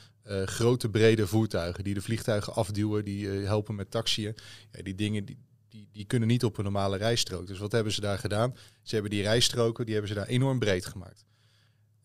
grote 0.45 0.89
brede 0.89 1.27
voertuigen 1.27 1.83
die 1.83 1.93
de 1.93 2.01
vliegtuigen 2.01 2.53
afduwen, 2.53 3.05
die 3.05 3.27
helpen 3.27 3.75
met 3.75 3.91
taxiën. 3.91 4.35
Ja, 4.71 4.83
die 4.83 4.95
dingen 4.95 5.25
die, 5.25 5.37
die, 5.69 5.89
die 5.91 6.05
kunnen 6.05 6.27
niet 6.27 6.43
op 6.43 6.57
een 6.57 6.63
normale 6.63 6.97
rijstrook. 6.97 7.47
Dus 7.47 7.59
wat 7.59 7.71
hebben 7.71 7.93
ze 7.93 8.01
daar 8.01 8.19
gedaan? 8.19 8.55
Ze 8.81 8.93
hebben 8.93 9.11
die 9.11 9.21
rijstroken, 9.21 9.85
die 9.85 9.93
hebben 9.93 10.13
ze 10.13 10.19
daar 10.19 10.27
enorm 10.27 10.59
breed 10.59 10.85
gemaakt. 10.85 11.25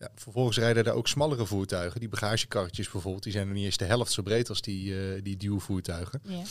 Ja, 0.03 0.11
vervolgens 0.15 0.57
rijden 0.57 0.85
er 0.85 0.93
ook 0.93 1.07
smallere 1.07 1.45
voertuigen. 1.45 1.99
Die 1.99 2.09
bagagekarretjes 2.09 2.89
bijvoorbeeld, 2.89 3.23
die 3.23 3.31
zijn 3.31 3.47
nog 3.47 3.55
niet 3.55 3.65
eens 3.65 3.77
de 3.77 3.85
helft 3.85 4.11
zo 4.11 4.21
breed 4.21 4.49
als 4.49 4.61
die, 4.61 4.93
uh, 4.93 5.23
die 5.23 5.37
duwvoertuigen. 5.37 6.21
Ja. 6.23 6.43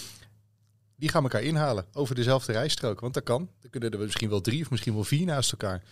Die 0.96 1.08
gaan 1.08 1.22
elkaar 1.22 1.42
inhalen 1.42 1.86
over 1.92 2.14
dezelfde 2.14 2.52
rijstrook. 2.52 3.00
Want 3.00 3.14
dat 3.14 3.22
kan. 3.22 3.48
Dan 3.60 3.70
kunnen 3.70 3.90
er 3.90 3.98
misschien 3.98 4.28
wel 4.28 4.40
drie 4.40 4.62
of 4.62 4.70
misschien 4.70 4.94
wel 4.94 5.04
vier 5.04 5.26
naast 5.26 5.52
elkaar. 5.52 5.82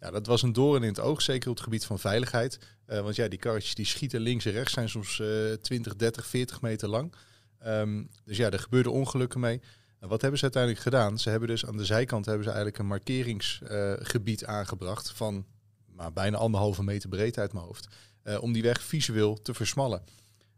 Ja, 0.00 0.10
dat 0.10 0.26
was 0.26 0.42
een 0.42 0.52
doorn 0.52 0.82
in 0.82 0.88
het 0.88 1.00
oog, 1.00 1.22
zeker 1.22 1.48
op 1.48 1.54
het 1.54 1.64
gebied 1.64 1.84
van 1.84 1.98
veiligheid. 1.98 2.58
Uh, 2.88 3.00
want 3.00 3.16
ja, 3.16 3.28
die 3.28 3.38
karretjes 3.38 3.74
die 3.74 3.86
schieten 3.86 4.20
links 4.20 4.44
en 4.44 4.52
rechts, 4.52 4.72
zijn 4.72 4.88
soms 4.88 5.18
uh, 5.18 5.52
20, 5.52 5.96
30, 5.96 6.26
40 6.26 6.60
meter 6.60 6.88
lang. 6.88 7.14
Um, 7.66 8.08
dus 8.24 8.36
ja, 8.36 8.50
er 8.50 8.58
gebeurden 8.58 8.92
ongelukken 8.92 9.40
mee. 9.40 9.60
En 10.00 10.08
wat 10.08 10.20
hebben 10.20 10.38
ze 10.38 10.44
uiteindelijk 10.44 10.82
gedaan? 10.82 11.18
Ze 11.18 11.30
hebben 11.30 11.48
dus 11.48 11.66
aan 11.66 11.76
de 11.76 11.84
zijkant 11.84 12.24
hebben 12.24 12.44
ze 12.44 12.50
eigenlijk 12.50 12.78
een 12.78 12.86
markeringsgebied 12.86 14.42
uh, 14.42 14.48
aangebracht 14.48 15.10
van 15.10 15.46
maar 15.94 16.12
bijna 16.12 16.36
anderhalve 16.36 16.82
meter 16.82 17.08
breed 17.08 17.38
uit 17.38 17.52
mijn 17.52 17.64
hoofd. 17.64 17.88
Uh, 18.24 18.42
om 18.42 18.52
die 18.52 18.62
weg 18.62 18.82
visueel 18.82 19.42
te 19.42 19.54
versmallen. 19.54 20.02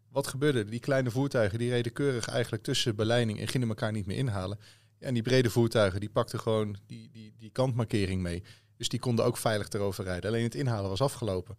Wat 0.09 0.27
gebeurde? 0.27 0.65
Die 0.65 0.81
kleine 0.81 1.11
voertuigen 1.11 1.59
die 1.59 1.71
reden 1.71 1.93
keurig 1.93 2.29
eigenlijk 2.29 2.63
tussen 2.63 2.97
beleiding 2.97 3.41
en 3.41 3.49
gingen 3.49 3.69
elkaar 3.69 3.93
niet 3.93 4.07
meer 4.07 4.17
inhalen. 4.17 4.59
En 4.99 5.15
die 5.15 5.23
brede 5.23 5.51
voertuigen, 5.51 6.01
die 6.01 6.09
pakten 6.09 6.41
gewoon 6.41 6.77
die, 6.87 7.11
die, 7.13 7.35
die 7.39 7.51
kantmarkering 7.51 8.23
mee. 8.23 8.43
Dus 8.77 8.89
die 8.89 9.01
konden 9.01 9.25
ook 9.25 9.37
veilig 9.37 9.69
erover 9.69 10.05
rijden. 10.05 10.31
Alleen 10.31 10.43
het 10.43 10.55
inhalen 10.55 10.91
was 10.91 11.01
afgelopen. 11.01 11.57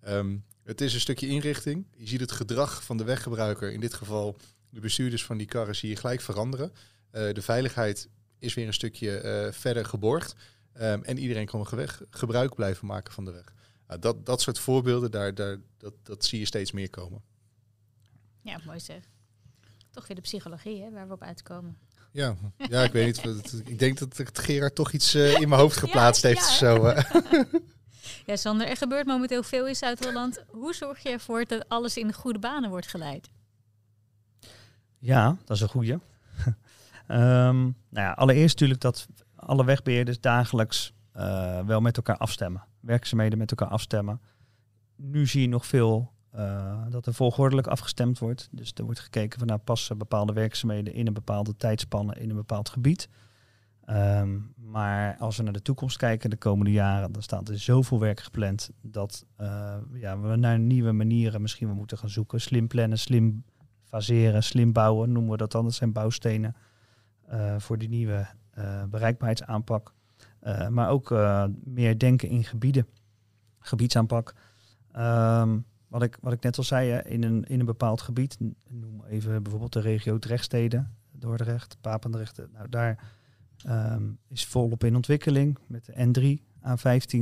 Ehm, 0.00 0.36
het 0.64 0.80
is 0.80 0.94
een 0.94 1.00
stukje 1.00 1.26
inrichting. 1.26 1.86
Je 1.96 2.08
ziet 2.08 2.20
het 2.20 2.32
gedrag 2.32 2.84
van 2.84 2.96
de 2.96 3.04
weggebruiker, 3.04 3.72
in 3.72 3.80
dit 3.80 3.94
geval 3.94 4.36
de 4.70 4.80
bestuurders 4.80 5.24
van 5.24 5.36
die 5.36 5.46
karren, 5.46 5.76
zie 5.76 5.88
je 5.88 5.96
gelijk 5.96 6.20
veranderen. 6.20 6.72
Uh, 7.12 7.32
de 7.32 7.42
veiligheid 7.42 8.08
is 8.38 8.54
weer 8.54 8.66
een 8.66 8.72
stukje 8.72 9.22
uh, 9.22 9.52
verder 9.52 9.84
geborgd. 9.84 10.34
Um, 10.80 11.04
en 11.04 11.18
iedereen 11.18 11.46
kan 11.46 11.66
weg, 11.70 12.02
gebruik 12.10 12.54
blijven 12.54 12.86
maken 12.86 13.12
van 13.12 13.24
de 13.24 13.30
weg. 13.30 13.52
Dat, 14.00 14.26
dat 14.26 14.40
soort 14.40 14.58
voorbeelden, 14.58 15.10
daar, 15.10 15.34
daar, 15.34 15.56
dat, 15.76 15.94
dat 16.02 16.24
zie 16.24 16.38
je 16.38 16.44
steeds 16.44 16.72
meer 16.72 16.90
komen. 16.90 17.22
Ja, 18.42 18.60
mooi 18.66 18.80
zeg. 18.80 19.02
Toch 19.90 20.06
weer 20.06 20.16
de 20.16 20.22
psychologie 20.22 20.82
hè, 20.82 20.90
waar 20.90 21.06
we 21.06 21.12
op 21.12 21.22
uitkomen. 21.22 21.78
Ja, 22.12 22.36
ja 22.56 22.82
ik 22.82 22.92
weet 22.92 23.24
niet. 23.24 23.62
Ik 23.64 23.78
denk 23.78 23.98
dat 23.98 24.16
het 24.16 24.38
Gerard 24.38 24.74
toch 24.74 24.92
iets 24.92 25.14
uh, 25.14 25.40
in 25.40 25.48
mijn 25.48 25.60
hoofd 25.60 25.76
geplaatst 25.76 26.22
heeft. 26.22 26.48
Ja, 26.48 26.54
zo. 26.54 26.94
ja, 28.26 28.36
Sander, 28.36 28.66
er 28.66 28.76
gebeurt 28.76 29.06
momenteel 29.06 29.42
veel 29.42 29.66
in 29.66 29.74
Zuid-Holland. 29.76 30.44
Hoe 30.46 30.74
zorg 30.74 31.02
je 31.02 31.08
ervoor 31.08 31.44
dat 31.44 31.68
alles 31.68 31.96
in 31.96 32.06
de 32.06 32.12
goede 32.12 32.38
banen 32.38 32.70
wordt 32.70 32.86
geleid? 32.86 33.30
Ja, 34.98 35.36
dat 35.44 35.56
is 35.56 35.62
een 35.62 35.68
goede. 35.68 35.92
um, 35.92 35.98
nou 37.88 38.06
ja, 38.06 38.12
allereerst 38.12 38.54
natuurlijk 38.54 38.80
dat 38.80 39.06
alle 39.48 39.64
wegbeheerders 39.64 40.20
dagelijks 40.20 40.94
uh, 41.16 41.60
wel 41.60 41.80
met 41.80 41.96
elkaar 41.96 42.16
afstemmen. 42.16 42.64
Werkzaamheden 42.80 43.38
met 43.38 43.50
elkaar 43.50 43.68
afstemmen. 43.68 44.20
Nu 44.96 45.26
zie 45.26 45.40
je 45.40 45.48
nog 45.48 45.66
veel 45.66 46.12
uh, 46.34 46.82
dat 46.90 47.06
er 47.06 47.14
volgordelijk 47.14 47.66
afgestemd 47.66 48.18
wordt. 48.18 48.48
Dus 48.50 48.72
er 48.74 48.84
wordt 48.84 49.00
gekeken 49.00 49.38
van 49.38 49.48
nou 49.48 49.60
passen 49.60 49.98
bepaalde 49.98 50.32
werkzaamheden 50.32 50.94
in 50.94 51.06
een 51.06 51.12
bepaalde 51.12 51.56
tijdspanne 51.56 52.14
in 52.14 52.30
een 52.30 52.36
bepaald 52.36 52.68
gebied. 52.68 53.08
Um, 53.90 54.52
maar 54.56 55.16
als 55.18 55.36
we 55.36 55.42
naar 55.42 55.52
de 55.52 55.62
toekomst 55.62 55.96
kijken, 55.96 56.30
de 56.30 56.36
komende 56.36 56.72
jaren, 56.72 57.12
dan 57.12 57.22
staat 57.22 57.48
er 57.48 57.58
zoveel 57.58 58.00
werk 58.00 58.20
gepland 58.20 58.70
dat 58.82 59.26
uh, 59.40 59.74
ja, 59.92 60.20
we 60.20 60.36
naar 60.36 60.58
nieuwe 60.58 60.92
manieren 60.92 61.42
misschien 61.42 61.68
moeten 61.68 61.98
gaan 61.98 62.10
zoeken. 62.10 62.40
Slim 62.40 62.66
plannen, 62.66 62.98
slim 62.98 63.44
faseren, 63.82 64.42
slim 64.42 64.72
bouwen, 64.72 65.12
noemen 65.12 65.30
we 65.30 65.36
dat 65.36 65.52
dan. 65.52 65.64
Dat 65.64 65.74
zijn 65.74 65.92
bouwstenen 65.92 66.56
voor 67.58 67.78
die 67.78 67.88
nieuwe 67.88 68.26
bereikbaarheidsaanpak. 68.90 69.92
maar 70.70 70.88
ook 70.88 71.10
meer 71.64 71.98
denken 71.98 72.28
in 72.28 72.44
gebieden, 72.44 72.86
gebiedsaanpak. 73.58 74.34
Um, 74.96 75.64
wat 75.88 76.02
ik, 76.02 76.18
wat 76.20 76.32
ik 76.32 76.42
net 76.42 76.58
al 76.58 76.64
zei, 76.64 77.00
in 77.04 77.22
een, 77.22 77.44
in 77.44 77.60
een 77.60 77.66
bepaald 77.66 78.00
gebied, 78.00 78.38
noem 78.68 79.04
even 79.08 79.42
bijvoorbeeld 79.42 79.72
de 79.72 79.80
regio 79.80 80.18
Drechtsteden, 80.18 80.96
Dordrecht, 81.12 81.76
Papendrecht, 81.80 82.40
nou 82.52 82.68
daar 82.68 83.12
um, 83.66 84.18
is 84.28 84.46
volop 84.46 84.84
in 84.84 84.96
ontwikkeling 84.96 85.58
met 85.66 85.84
de 85.84 85.92
N3, 85.92 86.42
A15. 86.68 87.16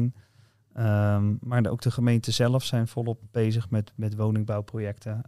Um, 0.79 1.39
maar 1.41 1.67
ook 1.67 1.83
de 1.83 1.91
gemeenten 1.91 2.33
zelf 2.33 2.65
zijn 2.65 2.89
volop 2.89 3.21
bezig 3.31 3.71
met, 3.71 3.93
met 3.95 4.17
woningbouwprojecten. 4.17 5.23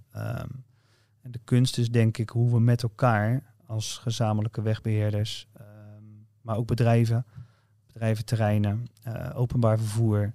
En 1.22 1.30
de 1.30 1.40
kunst 1.44 1.78
is 1.78 1.90
denk 1.90 2.18
ik 2.18 2.30
hoe 2.30 2.50
we 2.50 2.60
met 2.60 2.82
elkaar 2.82 3.54
als 3.66 3.98
gezamenlijke 3.98 4.62
wegbeheerders, 4.62 5.47
maar 6.48 6.56
ook 6.56 6.66
bedrijven, 6.66 7.26
bedrijventerreinen, 7.86 8.86
uh, 9.06 9.30
openbaar 9.34 9.78
vervoer, 9.78 10.32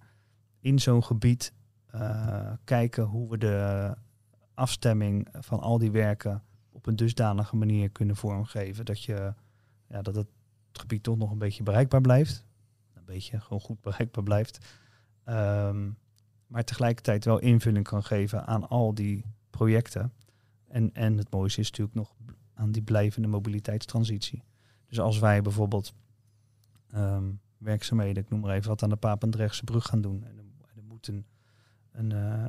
in 0.59 0.79
zo'n 0.79 1.03
gebied 1.03 1.53
uh, 1.95 2.51
kijken 2.63 3.03
hoe 3.03 3.29
we 3.29 3.37
de 3.37 3.93
afstemming 4.53 5.27
van 5.39 5.59
al 5.59 5.77
die 5.77 5.91
werken 5.91 6.43
op 6.71 6.85
een 6.85 6.95
dusdanige 6.95 7.55
manier 7.55 7.89
kunnen 7.89 8.15
vormgeven 8.15 8.85
dat, 8.85 9.03
je, 9.03 9.33
ja, 9.87 10.01
dat 10.01 10.15
het 10.15 10.27
gebied 10.71 11.03
toch 11.03 11.17
nog 11.17 11.31
een 11.31 11.37
beetje 11.37 11.63
bereikbaar 11.63 12.01
blijft. 12.01 12.45
Een 12.93 13.05
beetje 13.05 13.39
gewoon 13.39 13.61
goed 13.61 13.81
bereikbaar 13.81 14.23
blijft. 14.23 14.75
Um, 15.25 15.97
maar 16.47 16.63
tegelijkertijd 16.63 17.25
wel 17.25 17.39
invulling 17.39 17.87
kan 17.87 18.03
geven 18.03 18.45
aan 18.45 18.69
al 18.69 18.93
die 18.93 19.25
projecten. 19.49 20.13
En, 20.67 20.93
en 20.93 21.17
het 21.17 21.31
mooiste 21.31 21.61
is 21.61 21.69
natuurlijk 21.69 21.97
nog 21.97 22.15
aan 22.53 22.71
die 22.71 22.83
blijvende 22.83 23.27
mobiliteitstransitie. 23.27 24.43
Dus 24.93 25.01
als 25.01 25.19
wij 25.19 25.41
bijvoorbeeld 25.41 25.93
um, 26.95 27.39
werkzaamheden, 27.57 28.23
ik 28.23 28.29
noem 28.29 28.39
maar 28.39 28.55
even 28.55 28.69
wat, 28.69 28.83
aan 28.83 28.89
de 28.89 28.95
Papendrechtse 28.95 29.63
brug 29.63 29.85
gaan 29.85 30.01
doen. 30.01 30.23
En 30.23 30.37
er 30.75 30.83
moet 30.83 31.07
een 31.07 31.25
een, 31.91 32.11
uh, 32.11 32.45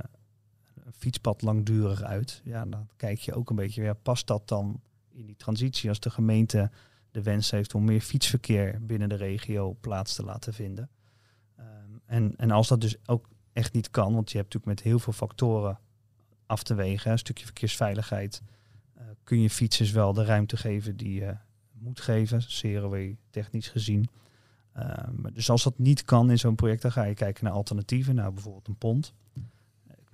een, 0.85 0.93
fietspad 0.93 1.43
langdurig 1.43 2.03
uit. 2.03 2.41
Ja, 2.45 2.65
dan 2.65 2.89
kijk 2.97 3.19
je 3.19 3.35
ook 3.35 3.51
een 3.51 3.57
beetje, 3.57 3.83
ja, 3.83 3.95
past 3.95 4.27
dat 4.27 4.49
dan 4.49 4.81
in 5.11 5.27
die 5.27 5.37
transitie 5.37 5.89
als 5.89 6.01
de 6.01 6.11
gemeente 6.11 6.71
de 7.11 7.23
wens 7.23 7.51
heeft 7.51 7.75
om 7.75 7.85
meer 7.85 8.01
fietsverkeer 8.01 8.87
binnen 8.87 9.09
de 9.09 9.15
regio 9.15 9.77
plaats 9.81 10.15
te 10.15 10.25
laten 10.25 10.55
vinden. 10.55 10.91
Um, 11.59 12.01
en, 12.05 12.37
en 12.37 12.51
als 12.51 12.69
dat 12.69 12.81
dus 12.81 12.97
ook 13.07 13.29
echt 13.53 13.73
niet 13.73 13.91
kan, 13.91 14.15
want 14.15 14.31
je 14.31 14.37
hebt 14.39 14.55
natuurlijk 14.55 14.81
met 14.81 14.91
heel 14.91 14.99
veel 14.99 15.13
factoren 15.13 15.79
af 16.47 16.63
te 16.63 16.75
wegen, 16.75 17.11
een 17.11 17.19
stukje 17.19 17.45
verkeersveiligheid, 17.45 18.43
uh, 18.97 19.03
kun 19.25 19.41
je 19.41 19.51
fietsers 19.51 19.91
wel 19.91 20.13
de 20.13 20.25
ruimte 20.25 20.57
geven 20.57 20.97
die 20.97 21.15
je 21.15 21.37
moet 21.79 22.01
geven, 22.01 22.43
CROW 22.47 23.13
technisch 23.31 23.69
gezien. 23.69 24.09
Um, 24.77 25.33
dus 25.33 25.51
als 25.51 25.63
dat 25.63 25.79
niet 25.79 26.05
kan 26.05 26.31
in 26.31 26.39
zo'n 26.39 26.55
project, 26.55 26.83
dan 26.83 26.93
ga 26.93 27.03
je 27.03 27.15
kijken 27.15 27.45
naar 27.45 27.53
alternatieven. 27.53 28.15
Nou, 28.15 28.33
bijvoorbeeld 28.33 28.69
een 28.69 28.79
pont 28.79 29.15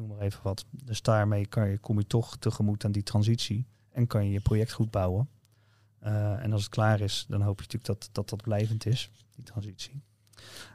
noem 0.00 0.08
maar 0.08 0.26
even 0.26 0.40
wat. 0.42 0.64
Dus 0.84 1.02
daarmee 1.02 1.46
kan 1.46 1.68
je, 1.68 1.78
kom 1.78 1.98
je 1.98 2.06
toch 2.06 2.36
tegemoet 2.36 2.84
aan 2.84 2.92
die 2.92 3.02
transitie 3.02 3.66
en 3.90 4.06
kan 4.06 4.24
je 4.24 4.32
je 4.32 4.40
project 4.40 4.72
goed 4.72 4.90
bouwen. 4.90 5.28
Uh, 6.04 6.44
en 6.44 6.52
als 6.52 6.62
het 6.62 6.70
klaar 6.70 7.00
is, 7.00 7.26
dan 7.28 7.40
hoop 7.42 7.60
je 7.60 7.62
natuurlijk 7.62 8.00
dat 8.00 8.08
dat, 8.12 8.28
dat 8.28 8.42
blijvend 8.42 8.86
is, 8.86 9.10
die 9.34 9.44
transitie. 9.44 10.02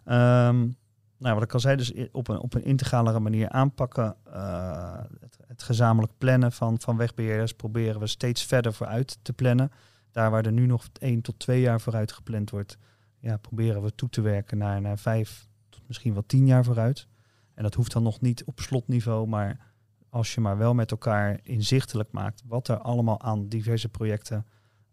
Um, 0.06 0.78
nou, 1.18 1.34
wat 1.34 1.44
ik 1.44 1.54
al 1.54 1.60
zei, 1.60 1.76
dus 1.76 1.94
op 2.12 2.28
een, 2.28 2.40
op 2.40 2.54
een 2.54 2.64
integralere 2.64 3.20
manier 3.20 3.50
aanpakken. 3.50 4.16
Uh, 4.28 4.98
het, 5.20 5.38
het, 5.48 5.64
gezamenlijk 5.64 6.14
plannen 6.18 6.52
van, 6.52 6.80
van 6.80 6.98
wegbeheerders 6.98 7.54
proberen 7.54 8.00
we 8.00 8.08
steeds 8.08 8.44
verder 8.44 8.74
vooruit 8.74 9.18
te 9.22 9.34
plannen. 9.34 9.72
Daar 10.16 10.32
waar 10.32 10.46
er 10.46 10.52
nu 10.52 10.66
nog 10.66 10.88
één 11.00 11.22
tot 11.22 11.40
twee 11.40 11.62
jaar 11.62 11.82
vooruit 11.82 12.12
gepland 12.12 12.50
wordt, 12.50 12.78
ja, 13.20 13.38
proberen 13.38 13.84
we 13.84 13.96
toe 13.96 14.10
te 14.10 14.22
werken 14.22 14.58
naar, 14.58 14.82
naar 14.82 15.00
vijf 15.00 15.48
tot 15.70 15.82
misschien 15.88 16.14
wel 16.14 16.26
tien 16.26 16.46
jaar 16.46 16.64
vooruit. 16.64 17.08
En 17.54 17.64
dat 17.64 17.74
hoeft 17.74 17.92
dan 17.92 18.04
nog 18.04 18.22
niet 18.22 18.44
op 18.44 18.60
slotniveau, 18.60 19.28
maar 19.28 19.74
als 20.10 20.34
je 20.34 20.42
maar 20.42 20.58
wel 20.58 20.74
met 20.74 20.92
elkaar 20.92 21.40
inzichtelijk 21.44 22.12
maakt 22.12 22.42
wat 22.46 22.68
er 22.68 22.78
allemaal 22.78 23.22
aan 23.22 23.48
diverse 23.48 23.90
projecten 23.90 24.46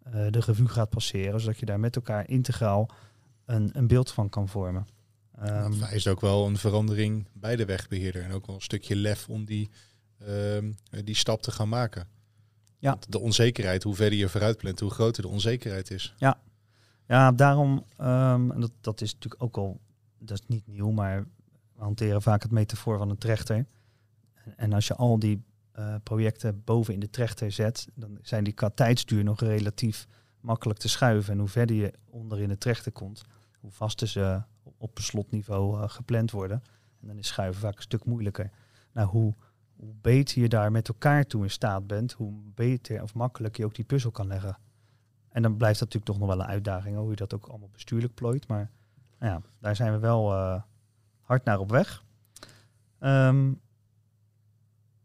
uh, 0.06 0.12
de 0.30 0.40
revue 0.40 0.68
gaat 0.68 0.90
passeren, 0.90 1.40
zodat 1.40 1.58
je 1.58 1.66
daar 1.66 1.80
met 1.80 1.96
elkaar 1.96 2.28
integraal 2.28 2.88
een, 3.44 3.70
een 3.72 3.86
beeld 3.86 4.12
van 4.12 4.28
kan 4.28 4.48
vormen. 4.48 4.86
Um, 5.42 5.78
dat 5.78 5.92
is 5.92 6.08
ook 6.08 6.20
wel 6.20 6.46
een 6.46 6.56
verandering 6.56 7.28
bij 7.32 7.56
de 7.56 7.64
wegbeheerder 7.64 8.22
en 8.22 8.32
ook 8.32 8.46
wel 8.46 8.54
een 8.54 8.62
stukje 8.62 8.96
lef 8.96 9.28
om 9.28 9.44
die, 9.44 9.70
um, 10.28 10.74
die 11.04 11.14
stap 11.14 11.42
te 11.42 11.50
gaan 11.50 11.68
maken. 11.68 12.08
Ja. 12.82 12.90
Want 12.90 13.12
de 13.12 13.20
onzekerheid, 13.20 13.82
hoe 13.82 13.94
verder 13.94 14.18
je 14.18 14.28
vooruit 14.28 14.56
plant, 14.56 14.80
hoe 14.80 14.90
groter 14.90 15.22
de 15.22 15.28
onzekerheid 15.28 15.90
is. 15.90 16.14
Ja, 16.16 16.40
ja 17.06 17.32
daarom, 17.32 17.84
um, 18.00 18.50
en 18.50 18.60
dat, 18.60 18.70
dat 18.80 19.00
is 19.00 19.14
natuurlijk 19.14 19.42
ook 19.42 19.56
al, 19.56 19.80
dat 20.18 20.38
is 20.38 20.46
niet 20.46 20.66
nieuw, 20.66 20.90
maar 20.90 21.24
hanteren 21.76 22.22
vaak 22.22 22.42
het 22.42 22.50
metafoor 22.50 22.98
van 22.98 23.10
een 23.10 23.18
trechter. 23.18 23.66
En 24.56 24.72
als 24.72 24.86
je 24.86 24.94
al 24.94 25.18
die 25.18 25.42
uh, 25.78 25.94
projecten 26.02 26.62
boven 26.64 26.94
in 26.94 27.00
de 27.00 27.10
trechter 27.10 27.52
zet, 27.52 27.88
dan 27.94 28.18
zijn 28.22 28.44
die 28.44 28.52
qua 28.52 28.70
tijdsduur 28.70 29.24
nog 29.24 29.40
relatief 29.40 30.06
makkelijk 30.40 30.78
te 30.78 30.88
schuiven. 30.88 31.32
En 31.32 31.38
hoe 31.38 31.48
verder 31.48 31.76
je 31.76 31.92
onder 32.10 32.40
in 32.40 32.48
de 32.48 32.58
trechter 32.58 32.92
komt, 32.92 33.22
hoe 33.60 33.70
vaster 33.70 34.08
ze 34.08 34.42
op 34.78 34.98
slotniveau 35.00 35.76
uh, 35.76 35.88
gepland 35.88 36.30
worden. 36.30 36.62
En 37.00 37.06
dan 37.06 37.18
is 37.18 37.26
schuiven 37.26 37.60
vaak 37.60 37.76
een 37.76 37.82
stuk 37.82 38.04
moeilijker. 38.04 38.50
Nou, 38.92 39.08
hoe, 39.08 39.34
hoe 39.82 39.94
beter 40.00 40.42
je 40.42 40.48
daar 40.48 40.72
met 40.72 40.88
elkaar 40.88 41.26
toe 41.26 41.42
in 41.42 41.50
staat 41.50 41.86
bent, 41.86 42.12
hoe 42.12 42.32
beter 42.54 43.02
of 43.02 43.14
makkelijker 43.14 43.60
je 43.60 43.66
ook 43.66 43.74
die 43.74 43.84
puzzel 43.84 44.10
kan 44.10 44.26
leggen. 44.26 44.58
En 45.28 45.42
dan 45.42 45.56
blijft 45.56 45.78
dat 45.78 45.92
natuurlijk 45.92 46.18
toch 46.18 46.28
nog 46.28 46.36
wel 46.36 46.44
een 46.44 46.52
uitdaging, 46.52 46.96
hoe 46.96 47.10
je 47.10 47.16
dat 47.16 47.34
ook 47.34 47.46
allemaal 47.46 47.68
bestuurlijk 47.72 48.14
plooit. 48.14 48.48
Maar 48.48 48.70
nou 49.18 49.32
ja, 49.32 49.42
daar 49.58 49.76
zijn 49.76 49.92
we 49.92 49.98
wel 49.98 50.32
uh, 50.32 50.62
hard 51.20 51.44
naar 51.44 51.58
op 51.58 51.70
weg. 51.70 52.04
Um, 53.00 53.60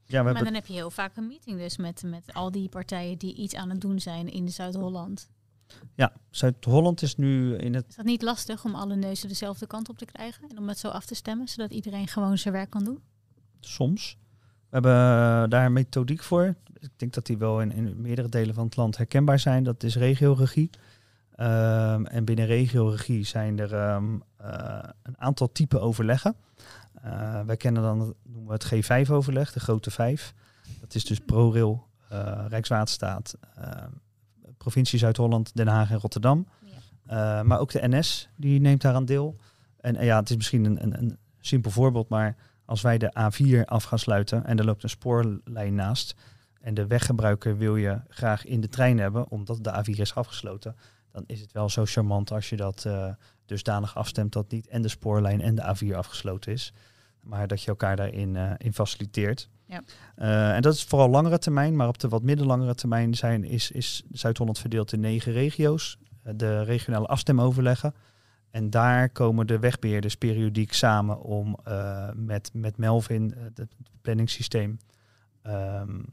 ja, 0.06 0.24
we 0.24 0.32
maar 0.32 0.44
dan 0.44 0.54
heb 0.54 0.66
je 0.66 0.74
heel 0.74 0.92
vaak 0.92 1.18
een 1.18 1.28
meeting 1.28 1.58
dus 1.58 1.78
met, 1.78 2.04
met 2.04 2.34
al 2.34 2.52
die 2.52 2.70
partijen 2.70 3.18
die 3.18 3.36
iets 3.36 3.56
aan 3.56 3.70
het 3.70 3.82
doen 3.82 4.00
zijn 4.00 4.32
in 4.32 4.50
Zuid-Holland. 4.50 5.30
Ja, 5.96 6.14
Zuid-Holland 6.30 7.02
is 7.02 7.16
nu 7.16 7.56
in 7.56 7.74
het... 7.74 7.86
Is 7.90 7.96
dat 7.96 8.06
niet 8.06 8.22
lastig 8.22 8.66
om 8.66 8.76
alle 8.76 8.96
neuzen 8.96 9.28
dezelfde 9.28 9.68
kant 9.68 9.90
op 9.90 9.98
te 9.98 10.06
krijgen 10.06 10.50
en 10.50 10.58
om 10.58 10.68
het 10.68 10.78
zo 10.78 10.88
af 10.88 11.06
te 11.06 11.16
stemmen, 11.16 11.48
zodat 11.48 11.72
iedereen 11.72 12.08
gewoon 12.08 12.38
zijn 12.38 12.54
werk 12.54 12.70
kan 12.70 12.84
doen? 12.84 13.02
Soms. 13.60 14.18
We 14.70 14.74
hebben 14.74 15.50
daar 15.50 15.66
een 15.66 15.74
methodiek 15.74 16.24
voor. 16.24 16.56
Ik 16.80 16.90
denk 16.96 17.14
dat 17.14 17.26
die 17.26 17.38
wel 17.38 17.62
in, 17.62 17.72
in 17.72 18.02
meerdere 18.02 18.30
delen 18.30 18.56
van 18.56 18.66
het 18.66 18.76
land 18.76 18.98
herkenbaar 18.98 19.40
zijn. 19.40 19.64
Dat 19.64 19.84
is 19.84 19.96
regioregie. 19.96 20.70
Um, 21.40 22.06
en 22.06 22.26
binnen 22.26 22.46
regioregie 22.46 23.26
zijn 23.26 23.60
er 23.60 23.94
um, 23.94 24.24
uh, 24.42 24.80
een 25.04 25.18
aantal 25.18 25.52
typen 25.52 25.82
overleggen. 25.82 26.36
Uh, 27.06 27.42
wij 27.42 27.58
kennen 27.58 27.82
dan, 27.82 28.16
noemen 28.24 28.48
we 28.48 28.54
het 28.54 29.06
G5-overleg, 29.06 29.52
de 29.52 29.60
grote 29.60 29.92
vijf. 29.92 30.34
Dat 30.80 30.96
is 30.96 31.06
dus 31.06 31.20
ProRail, 31.20 31.88
uh, 32.12 32.46
Rijkswaterstaat, 32.48 33.38
provincie 34.58 35.00
Zuid-Holland, 35.00 35.56
Den 35.56 35.68
Haag 35.68 35.92
en 35.92 36.00
Rotterdam. 36.00 36.48
Ja. 37.06 37.44
Maar 37.44 37.60
ook 37.60 37.72
de 37.72 37.88
NS 37.88 38.30
die 38.36 38.60
neemt 38.60 38.82
daar 38.82 38.94
aan 38.94 39.06
deel. 39.06 39.36
En 39.82 40.06
ja, 40.06 40.20
het 40.20 40.30
is 40.30 40.36
misschien 40.36 40.66
een, 40.66 40.84
een, 40.84 40.98
een, 40.98 41.18
simpel 41.40 41.72
voorbeeld, 41.72 42.10
maar 42.10 42.36
als 42.68 42.82
wij 42.82 42.98
de 42.98 43.14
A4 43.20 43.66
af 43.66 43.84
gaan 43.84 44.00
sluiten 44.00 44.46
en 44.46 44.58
er 44.58 44.66
loopt 44.66 44.84
een 44.84 44.90
spoorlijn 44.90 45.76
naast 45.76 46.16
en 46.62 46.74
de 46.74 46.88
weggebruiker 46.88 47.58
wil 47.58 47.76
je 47.76 48.00
graag 48.08 48.46
in 48.46 48.62
de 48.62 48.70
trein 48.70 48.98
hebben, 48.98 49.30
omdat 49.30 49.64
de 49.64 49.84
A4 49.84 50.00
is 50.00 50.16
afgesloten, 50.16 50.76
dan 51.12 51.24
is 51.28 51.40
het 51.42 51.52
wel 51.52 51.70
zo 51.70 51.86
charmant 51.86 52.32
als 52.32 52.50
je 52.50 52.56
dat 52.56 52.84
uh, 52.88 53.10
dusdanig 53.46 53.96
afstemt 53.96 54.34
dat 54.34 54.52
niet 54.52 54.68
en 54.68 54.82
de 54.82 54.88
spoorlijn 54.88 55.42
en 55.42 55.56
de 55.56 55.76
A4 55.76 55.96
afgesloten 55.96 56.52
is, 56.52 56.74
maar 57.22 57.48
dat 57.48 57.62
je 57.62 57.70
elkaar 57.70 57.96
daarin 57.96 58.36
in 58.58 58.74
faciliteert. 58.74 59.50
Ja. 59.66 59.84
Uh, 60.18 60.56
en 60.56 60.62
dat 60.62 60.74
is 60.74 60.84
vooral 60.84 61.10
langere 61.10 61.38
termijn, 61.38 61.76
maar 61.76 61.88
op 61.88 62.00
de 62.00 62.08
wat 62.08 62.24
middelangere 62.24 62.76
termijn 62.76 63.16
zijn, 63.16 63.44
is, 63.44 63.72
is 63.72 64.04
Zuid-Holland 64.12 64.60
verdeeld 64.60 64.94
in 64.94 65.00
negen 65.00 65.32
regio's. 65.32 65.98
De 66.36 66.64
regionale 66.64 67.08
afstemoverleggen. 67.08 67.94
En 68.52 68.70
daar 68.70 69.10
komen 69.10 69.48
de 69.48 69.60
wegbeheerders 69.60 70.16
periodiek 70.16 70.74
samen 70.74 71.22
om 71.22 71.58
uh, 71.68 72.10
met, 72.16 72.50
met 72.54 72.78
Melvin, 72.78 73.34
het 73.56 73.76
planningssysteem, 74.02 74.80
um, 75.48 76.06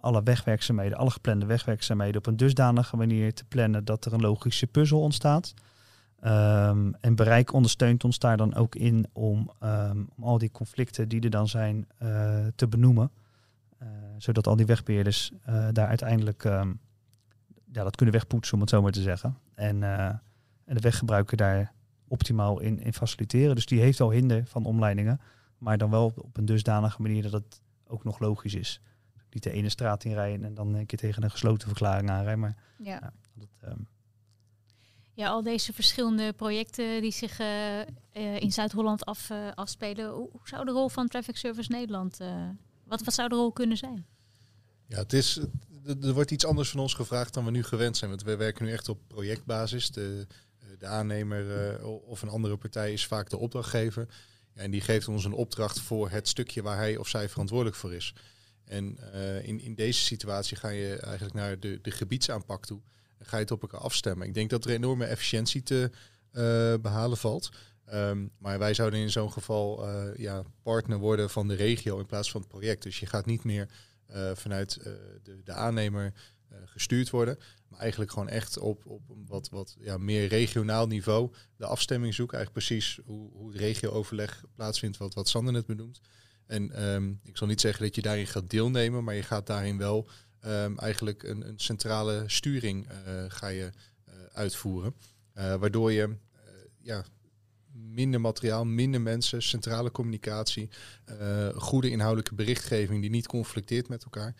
alle 0.00 0.22
wegwerkzaamheden, 0.22 0.98
alle 0.98 1.10
geplande 1.10 1.46
wegwerkzaamheden 1.46 2.16
op 2.16 2.26
een 2.26 2.36
dusdanige 2.36 2.96
manier 2.96 3.34
te 3.34 3.44
plannen 3.44 3.84
dat 3.84 4.04
er 4.04 4.12
een 4.12 4.20
logische 4.20 4.66
puzzel 4.66 5.00
ontstaat. 5.00 5.54
Um, 6.24 6.94
en 6.94 7.14
bereik 7.14 7.52
ondersteunt 7.52 8.04
ons 8.04 8.18
daar 8.18 8.36
dan 8.36 8.54
ook 8.54 8.74
in 8.74 9.06
om, 9.12 9.50
om 10.16 10.24
al 10.24 10.38
die 10.38 10.50
conflicten 10.50 11.08
die 11.08 11.20
er 11.20 11.30
dan 11.30 11.48
zijn 11.48 11.88
uh, 12.02 12.46
te 12.54 12.68
benoemen. 12.68 13.10
Zodat 14.18 14.46
al 14.46 14.56
die 14.56 14.66
wegbeheerders 14.66 15.32
daar 15.72 15.86
uiteindelijk 15.86 16.42
ja, 17.72 17.82
dat 17.82 17.96
kunnen 17.96 18.14
wegpoetsen, 18.14 18.54
om 18.54 18.60
het 18.60 18.70
zo 18.70 18.82
maar 18.82 18.92
te 18.92 19.02
zeggen. 19.02 19.36
En, 19.54 19.82
en 19.82 20.74
de 20.74 20.80
weggebruiker 20.80 21.36
daar 21.36 21.72
optimaal 22.08 22.60
in, 22.60 22.80
in 22.80 22.92
faciliteren. 22.92 23.54
Dus 23.54 23.66
die 23.66 23.80
heeft 23.80 24.00
al 24.00 24.10
hinder 24.10 24.46
van 24.46 24.64
omleidingen, 24.64 25.20
maar 25.58 25.78
dan 25.78 25.90
wel 25.90 26.12
op 26.16 26.36
een 26.36 26.44
dusdanige 26.44 27.02
manier 27.02 27.22
dat 27.22 27.32
het 27.32 27.62
ook 27.86 28.04
nog 28.04 28.18
logisch 28.18 28.54
is. 28.54 28.80
Niet 29.30 29.42
de 29.42 29.50
ene 29.50 29.68
straat 29.68 30.04
inrijden 30.04 30.44
en 30.44 30.54
dan 30.54 30.74
een 30.74 30.86
keer 30.86 30.98
tegen 30.98 31.22
een 31.22 31.30
gesloten 31.30 31.68
verklaring 31.68 32.10
aanrijden. 32.10 32.40
Maar 32.40 32.56
ja. 32.78 32.98
ja 33.00 33.12
dat, 33.34 33.76
ja, 35.14 35.28
al 35.28 35.42
deze 35.42 35.72
verschillende 35.72 36.32
projecten 36.32 37.00
die 37.00 37.12
zich 37.12 37.40
uh, 37.40 37.78
uh, 37.78 37.84
in 38.40 38.52
Zuid-Holland 38.52 39.04
af, 39.04 39.30
uh, 39.30 39.48
afspelen. 39.54 40.10
Hoe, 40.10 40.28
hoe, 40.30 40.40
zou 40.44 40.64
de 40.64 40.70
rol 40.70 40.88
van 40.88 41.08
Traffic 41.08 41.36
Service 41.36 41.72
Nederland, 41.72 42.18
wat, 42.84 43.04
wat 43.04 43.14
zou 43.14 43.28
de 43.28 43.34
rol 43.34 43.52
kunnen 43.52 43.76
zijn? 43.76 44.06
Ja, 44.86 44.98
het 44.98 45.12
is, 45.12 45.40
er 46.02 46.12
wordt 46.12 46.30
iets 46.30 46.46
anders 46.46 46.70
van 46.70 46.80
ons 46.80 46.94
gevraagd 46.94 47.34
dan 47.34 47.44
we 47.44 47.50
nu 47.50 47.62
gewend 47.62 47.96
zijn. 47.96 48.10
Want 48.10 48.22
we 48.22 48.36
werken 48.36 48.64
nu 48.64 48.72
echt 48.72 48.88
op 48.88 48.98
projectbasis. 49.06 49.90
De, 49.90 50.26
de 50.78 50.86
aannemer 50.86 51.80
of 51.84 52.22
een 52.22 52.28
andere 52.28 52.56
partij 52.56 52.92
is 52.92 53.06
vaak 53.06 53.30
de 53.30 53.36
opdrachtgever. 53.38 54.06
En 54.54 54.70
die 54.70 54.80
geeft 54.80 55.08
ons 55.08 55.24
een 55.24 55.32
opdracht 55.32 55.80
voor 55.80 56.10
het 56.10 56.28
stukje 56.28 56.62
waar 56.62 56.76
hij 56.76 56.96
of 56.96 57.08
zij 57.08 57.28
verantwoordelijk 57.28 57.76
voor 57.76 57.94
is. 57.94 58.14
En 58.64 58.98
in, 59.42 59.60
in 59.60 59.74
deze 59.74 60.00
situatie 60.00 60.56
ga 60.56 60.68
je 60.68 60.96
eigenlijk 60.96 61.34
naar 61.34 61.60
de, 61.60 61.78
de 61.82 61.90
gebiedsaanpak 61.90 62.66
toe 62.66 62.80
ga 63.20 63.36
je 63.36 63.42
het 63.42 63.50
op 63.50 63.62
elkaar 63.62 63.80
afstemmen. 63.80 64.26
Ik 64.26 64.34
denk 64.34 64.50
dat 64.50 64.64
er 64.64 64.70
enorme 64.70 65.04
efficiëntie 65.04 65.62
te 65.62 65.90
uh, 66.32 66.74
behalen 66.80 67.16
valt. 67.16 67.48
Um, 67.92 68.30
maar 68.38 68.58
wij 68.58 68.74
zouden 68.74 69.00
in 69.00 69.10
zo'n 69.10 69.32
geval 69.32 69.88
ja, 70.16 70.42
partner 70.62 70.98
worden 70.98 71.30
van 71.30 71.48
de 71.48 71.54
regio 71.54 71.98
in 71.98 72.06
plaats 72.06 72.30
van 72.30 72.40
het 72.40 72.50
project. 72.50 72.82
Dus 72.82 73.00
je 73.00 73.06
gaat 73.06 73.26
niet 73.26 73.44
meer 73.44 73.68
vanuit 74.34 74.80
de, 75.22 75.40
de, 75.44 75.52
aannemer 75.52 76.12
gestuurd 76.64 77.10
worden. 77.10 77.38
Maar 77.68 77.80
eigenlijk 77.80 78.10
gewoon 78.10 78.28
echt 78.28 78.58
op, 78.58 78.86
op 78.86 79.08
een 79.10 79.24
wat, 79.26 79.48
wat 79.48 79.76
ja, 79.78 79.98
meer 79.98 80.28
regionaal 80.28 80.86
niveau 80.86 81.32
de 81.56 81.66
afstemming 81.66 82.14
zoeken. 82.14 82.36
Eigenlijk 82.36 82.66
precies 82.66 83.00
hoe, 83.04 83.30
hoe 83.32 83.48
het 83.48 83.60
regio-overleg 83.60 84.44
plaatsvindt, 84.54 84.96
wat, 84.96 85.14
wat 85.14 85.28
Sander 85.28 85.52
net 85.52 85.66
benoemt. 85.66 86.00
En 86.46 86.84
um, 86.94 87.20
ik 87.22 87.36
zal 87.36 87.46
niet 87.46 87.60
zeggen 87.60 87.82
dat 87.82 87.94
je 87.94 88.02
daarin 88.02 88.26
gaat 88.26 88.50
deelnemen, 88.50 89.04
maar 89.04 89.14
je 89.14 89.22
gaat 89.22 89.46
daarin 89.46 89.78
wel 89.78 90.08
um, 90.44 90.78
eigenlijk 90.78 91.22
een, 91.22 91.48
een, 91.48 91.58
centrale 91.58 92.24
sturing 92.26 92.86
uh, 92.90 93.24
ga 93.28 93.48
je 93.48 93.70
uh, 94.08 94.14
uitvoeren. 94.32 94.94
Waardoor 95.34 95.92
je 95.92 96.16
ja, 96.80 97.04
minder 97.72 98.20
materiaal, 98.20 98.64
minder 98.64 99.00
mensen, 99.00 99.42
centrale 99.42 99.90
communicatie, 99.90 100.70
goede 101.54 101.90
inhoudelijke 101.90 102.34
berichtgeving 102.34 103.00
die 103.00 103.10
niet 103.10 103.26
conflicteert 103.26 103.88
met 103.88 104.04
elkaar. 104.04 104.34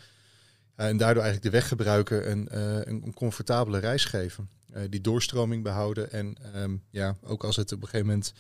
En 0.77 0.97
daardoor 0.97 1.23
eigenlijk 1.23 1.43
de 1.43 1.59
weggebruiker 1.59 2.29
een, 2.29 2.59
een, 2.59 3.03
een 3.03 3.15
comfortabele 3.15 3.79
reis 3.79 4.05
geven. 4.05 4.49
die 4.91 5.01
doorstroming 5.01 5.63
behouden 5.63 6.13
en 6.13 6.37
um, 6.57 6.83
ja, 6.91 7.17
ook 7.23 7.45
als 7.45 7.57
het 7.57 7.73
op 7.73 7.83
een 7.83 7.89
gegeven 7.89 8.07
moment 8.07 8.33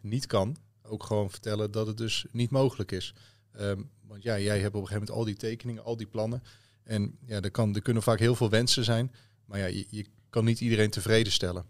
niet 0.00 0.26
kan, 0.26 0.56
ook 0.82 1.04
gewoon 1.04 1.30
vertellen 1.30 1.70
dat 1.70 1.86
het 1.86 1.96
dus 1.96 2.26
niet 2.30 2.50
mogelijk 2.50 2.92
is. 2.92 3.14
Um, 3.60 3.90
want 4.06 4.22
ja, 4.22 4.38
jij 4.38 4.60
hebt 4.60 4.74
op 4.74 4.80
een 4.80 4.88
gegeven 4.88 5.06
moment 5.06 5.18
al 5.18 5.24
die 5.24 5.36
tekeningen, 5.36 5.84
al 5.84 5.96
die 5.96 6.06
plannen. 6.06 6.42
En 6.84 7.18
ja, 7.26 7.40
er, 7.40 7.50
kan, 7.50 7.74
er 7.74 7.82
kunnen 7.82 8.02
vaak 8.02 8.18
heel 8.18 8.34
veel 8.34 8.50
wensen 8.50 8.84
zijn, 8.84 9.12
maar 9.44 9.58
ja, 9.58 9.66
je, 9.66 10.06
kan 10.30 10.44
niet 10.44 10.60
iedereen 10.60 10.90
tevreden 10.90 11.32
stellen. 11.32 11.64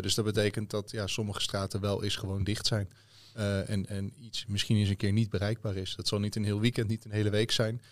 Dus 0.00 0.14
dat 0.14 0.24
betekent 0.24 0.70
dat 0.70 0.90
ja, 0.90 1.06
sommige 1.06 1.40
straten 1.40 1.80
wel 1.80 2.02
eens 2.02 2.16
gewoon 2.16 2.44
dicht 2.44 2.66
zijn. 2.66 2.90
En, 3.66 3.86
en 3.86 4.12
iets 4.20 4.46
misschien 4.46 4.76
eens 4.76 4.88
een 4.88 4.96
keer 4.96 5.12
niet 5.12 5.30
bereikbaar 5.30 5.76
is. 5.76 5.94
Dat 5.96 6.08
zal 6.08 6.18
niet 6.18 6.36
een 6.36 6.44
heel 6.44 6.60
weekend, 6.60 6.88
niet 6.88 7.04
een 7.04 7.10
hele 7.10 7.30
week 7.30 7.50
zijn. 7.50 7.82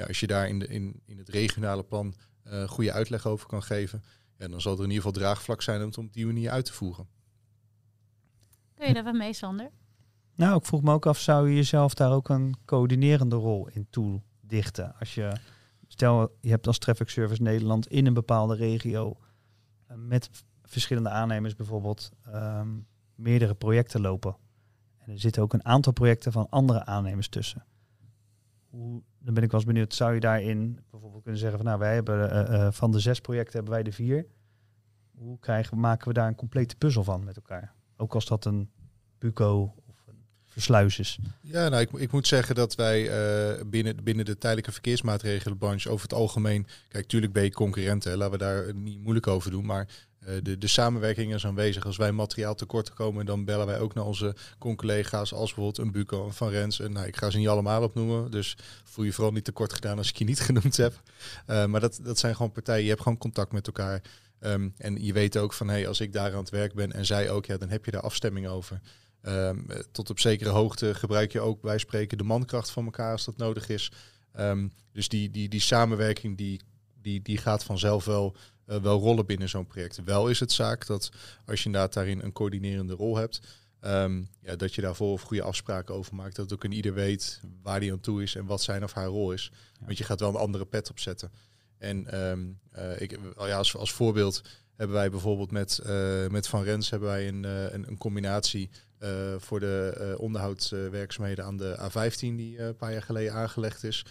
Ja, 0.00 0.06
als 0.06 0.20
je 0.20 0.26
daar 0.26 0.48
in, 0.48 0.58
de, 0.58 0.66
in, 0.66 1.02
in 1.06 1.18
het 1.18 1.28
regionale 1.28 1.84
plan 1.84 2.14
uh, 2.46 2.68
goede 2.68 2.92
uitleg 2.92 3.26
over 3.26 3.46
kan 3.46 3.62
geven, 3.62 4.02
ja, 4.36 4.48
dan 4.48 4.60
zal 4.60 4.72
er 4.72 4.78
in 4.78 4.90
ieder 4.90 5.02
geval 5.02 5.20
draagvlak 5.20 5.62
zijn 5.62 5.80
om 5.80 5.86
het 5.86 5.98
op 5.98 6.12
die 6.12 6.26
manier 6.26 6.50
uit 6.50 6.64
te 6.64 6.72
voeren. 6.72 7.08
Kun 8.74 8.88
je 8.88 8.94
daar 8.94 9.04
wat 9.04 9.14
mee, 9.14 9.32
Sander? 9.32 9.70
Nou, 10.34 10.58
ik 10.58 10.64
vroeg 10.64 10.82
me 10.82 10.92
ook 10.92 11.06
af, 11.06 11.18
zou 11.18 11.48
je 11.48 11.54
jezelf 11.54 11.94
daar 11.94 12.12
ook 12.12 12.28
een 12.28 12.56
coördinerende 12.64 13.36
rol 13.36 13.68
in 13.68 13.86
toedichten? 13.90 14.94
Als 14.98 15.14
je 15.14 15.32
Stel, 15.86 16.36
je 16.40 16.50
hebt 16.50 16.66
als 16.66 16.78
Traffic 16.78 17.08
Service 17.08 17.42
Nederland 17.42 17.86
in 17.86 18.06
een 18.06 18.14
bepaalde 18.14 18.54
regio 18.54 19.16
uh, 19.90 19.96
met 19.96 20.30
verschillende 20.62 21.08
aannemers 21.08 21.54
bijvoorbeeld 21.54 22.12
um, 22.34 22.86
meerdere 23.14 23.54
projecten 23.54 24.00
lopen. 24.00 24.36
En 24.98 25.10
er 25.10 25.20
zitten 25.20 25.42
ook 25.42 25.52
een 25.52 25.64
aantal 25.64 25.92
projecten 25.92 26.32
van 26.32 26.48
andere 26.48 26.84
aannemers 26.84 27.28
tussen. 27.28 27.64
Hoe, 28.68 29.02
dan 29.20 29.34
ben 29.34 29.42
ik 29.42 29.50
wel 29.50 29.60
eens 29.60 29.68
benieuwd, 29.68 29.94
zou 29.94 30.14
je 30.14 30.20
daarin 30.20 30.78
bijvoorbeeld 30.90 31.22
kunnen 31.22 31.40
zeggen 31.40 31.58
van 31.58 31.66
nou 31.66 31.78
wij 31.78 31.94
hebben 31.94 32.32
uh, 32.32 32.58
uh, 32.58 32.68
van 32.70 32.90
de 32.90 33.00
zes 33.00 33.20
projecten 33.20 33.54
hebben 33.54 33.72
wij 33.72 33.82
de 33.82 33.92
vier. 33.92 34.26
Hoe 35.14 35.38
krijgen, 35.38 35.80
maken 35.80 36.08
we 36.08 36.14
daar 36.14 36.28
een 36.28 36.34
complete 36.34 36.76
puzzel 36.76 37.04
van 37.04 37.24
met 37.24 37.36
elkaar? 37.36 37.74
Ook 37.96 38.14
als 38.14 38.26
dat 38.26 38.44
een 38.44 38.70
buco 39.18 39.74
versluis 40.46 41.18
Ja, 41.40 41.68
nou, 41.68 41.82
ik, 41.82 41.90
ik 41.90 42.12
moet 42.12 42.26
zeggen 42.26 42.54
dat 42.54 42.74
wij 42.74 43.02
uh, 43.02 43.62
binnen, 43.66 44.04
binnen 44.04 44.24
de 44.24 44.38
tijdelijke 44.38 44.72
verkeersmaatregelenbranche 44.72 45.90
over 45.90 46.02
het 46.02 46.14
algemeen, 46.14 46.66
kijk, 46.88 47.06
tuurlijk 47.06 47.32
ben 47.32 47.42
je 47.42 47.52
concurrenten, 47.52 48.16
laten 48.16 48.32
we 48.32 48.38
daar 48.38 48.74
niet 48.74 49.00
moeilijk 49.00 49.26
over 49.26 49.50
doen, 49.50 49.66
maar 49.66 49.88
de, 50.42 50.58
de 50.58 50.66
samenwerking 50.66 51.34
is 51.34 51.46
aanwezig. 51.46 51.86
Als 51.86 51.96
wij 51.96 52.12
materiaal 52.12 52.54
tekort 52.54 52.94
komen, 52.94 53.26
dan 53.26 53.44
bellen 53.44 53.66
wij 53.66 53.80
ook 53.80 53.94
naar 53.94 54.04
onze 54.04 54.34
con-collega's 54.58 55.32
als 55.32 55.54
bijvoorbeeld 55.54 55.78
een 55.78 55.92
Buco 55.92 56.26
en 56.26 56.34
Van 56.34 56.48
Rens. 56.48 56.80
En 56.80 56.92
nou, 56.92 57.06
ik 57.06 57.16
ga 57.16 57.30
ze 57.30 57.38
niet 57.38 57.48
allemaal 57.48 57.82
opnoemen, 57.82 58.30
dus 58.30 58.56
voel 58.84 59.04
je 59.04 59.12
vooral 59.12 59.32
niet 59.32 59.44
tekort 59.44 59.72
gedaan 59.72 59.98
als 59.98 60.08
ik 60.08 60.16
je 60.16 60.24
niet 60.24 60.40
genoemd 60.50 60.76
heb. 60.76 61.02
Uh, 61.46 61.66
maar 61.66 61.80
dat, 61.80 62.00
dat 62.02 62.18
zijn 62.18 62.36
gewoon 62.36 62.52
partijen, 62.52 62.82
je 62.82 62.88
hebt 62.88 63.02
gewoon 63.02 63.18
contact 63.18 63.52
met 63.52 63.66
elkaar. 63.66 64.02
Um, 64.40 64.74
en 64.76 65.04
je 65.04 65.12
weet 65.12 65.36
ook 65.36 65.52
van, 65.52 65.68
hey, 65.68 65.88
als 65.88 66.00
ik 66.00 66.12
daar 66.12 66.32
aan 66.32 66.38
het 66.38 66.50
werk 66.50 66.74
ben 66.74 66.92
en 66.92 67.06
zij 67.06 67.30
ook, 67.30 67.46
ja, 67.46 67.56
dan 67.56 67.68
heb 67.68 67.84
je 67.84 67.90
daar 67.90 68.00
afstemming 68.00 68.48
over. 68.48 68.80
Um, 69.22 69.66
tot 69.92 70.10
op 70.10 70.18
zekere 70.18 70.50
hoogte 70.50 70.94
gebruik 70.94 71.32
je 71.32 71.40
ook 71.40 71.60
bij 71.60 71.78
spreken 71.78 72.18
de 72.18 72.24
mankracht 72.24 72.70
van 72.70 72.84
elkaar 72.84 73.12
als 73.12 73.24
dat 73.24 73.36
nodig 73.36 73.68
is. 73.68 73.92
Um, 74.38 74.72
dus 74.92 75.08
die, 75.08 75.30
die, 75.30 75.48
die 75.48 75.60
samenwerking 75.60 76.36
die, 76.36 76.60
die, 77.02 77.22
die 77.22 77.38
gaat 77.38 77.64
vanzelf 77.64 78.04
wel, 78.04 78.36
uh, 78.70 78.76
wel 78.76 79.00
rollen 79.00 79.26
binnen 79.26 79.48
zo'n 79.48 79.66
project. 79.66 80.04
Wel 80.04 80.28
is 80.28 80.40
het 80.40 80.52
zaak 80.52 80.86
dat 80.86 81.10
als 81.46 81.58
je 81.60 81.66
inderdaad 81.66 81.92
daarin 81.92 82.20
een 82.20 82.32
coördinerende 82.32 82.94
rol 82.94 83.16
hebt, 83.16 83.40
um, 83.80 84.28
ja, 84.42 84.56
dat 84.56 84.74
je 84.74 84.80
daarvoor 84.80 85.18
goede 85.18 85.42
afspraken 85.42 85.94
over 85.94 86.14
maakt. 86.14 86.36
Dat 86.36 86.52
ook 86.52 86.64
een 86.64 86.72
ieder 86.72 86.94
weet 86.94 87.40
waar 87.62 87.80
die 87.80 87.92
aan 87.92 88.00
toe 88.00 88.22
is 88.22 88.34
en 88.34 88.46
wat 88.46 88.62
zijn 88.62 88.84
of 88.84 88.92
haar 88.92 89.06
rol 89.06 89.32
is. 89.32 89.50
Ja. 89.52 89.86
Want 89.86 89.98
je 89.98 90.04
gaat 90.04 90.20
wel 90.20 90.28
een 90.28 90.34
andere 90.34 90.66
pet 90.66 90.90
opzetten. 90.90 91.30
En 91.78 92.06
uh, 92.78 93.00
ik, 93.00 93.18
ja, 93.36 93.56
als, 93.56 93.76
als 93.76 93.92
voorbeeld 93.92 94.42
hebben 94.76 94.96
wij 94.96 95.10
bijvoorbeeld 95.10 95.50
met, 95.50 95.80
uh, 95.86 96.26
met 96.26 96.48
Van 96.48 96.62
Rens 96.62 96.90
hebben 96.90 97.08
wij 97.08 97.28
een, 97.28 97.44
een, 97.44 97.88
een 97.88 97.98
combinatie 97.98 98.70
uh, 99.02 99.34
voor 99.38 99.60
de 99.60 100.14
onderhoudswerkzaamheden 100.18 101.44
aan 101.44 101.56
de 101.56 101.78
A15 101.90 102.18
die 102.18 102.58
een 102.58 102.76
paar 102.76 102.92
jaar 102.92 103.02
geleden 103.02 103.32
aangelegd 103.32 103.84
is. 103.84 104.04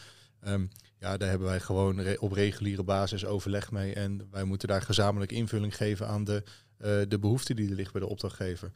Um, 0.47 0.69
ja, 0.99 1.17
daar 1.17 1.29
hebben 1.29 1.47
wij 1.47 1.59
gewoon 1.59 2.01
re 2.01 2.17
op 2.19 2.31
reguliere 2.31 2.83
basis 2.83 3.25
overleg 3.25 3.71
mee. 3.71 3.93
En 3.93 4.27
wij 4.31 4.43
moeten 4.43 4.67
daar 4.67 4.81
gezamenlijk 4.81 5.31
invulling 5.31 5.75
geven 5.75 6.07
aan 6.07 6.23
de, 6.23 6.43
de 7.07 7.19
behoefte 7.19 7.53
die 7.53 7.69
er 7.69 7.75
ligt 7.75 7.91
bij 7.91 8.01
de 8.01 8.07
opdrachtgever. 8.07 8.71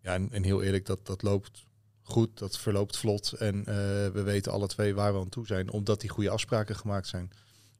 Ja, 0.00 0.14
en, 0.14 0.32
en 0.32 0.42
heel 0.42 0.62
eerlijk, 0.62 0.86
dat, 0.86 1.06
dat 1.06 1.22
loopt 1.22 1.64
goed, 2.02 2.38
dat 2.38 2.58
verloopt 2.58 2.96
vlot. 2.96 3.32
En 3.32 3.64
we 4.12 4.22
weten 4.24 4.52
alle 4.52 4.66
twee 4.66 4.94
waar 4.94 5.12
we 5.12 5.20
aan 5.20 5.28
toe 5.28 5.46
zijn, 5.46 5.70
omdat 5.70 6.00
die 6.00 6.10
goede 6.10 6.30
afspraken 6.30 6.76
gemaakt 6.76 7.06
zijn. 7.06 7.30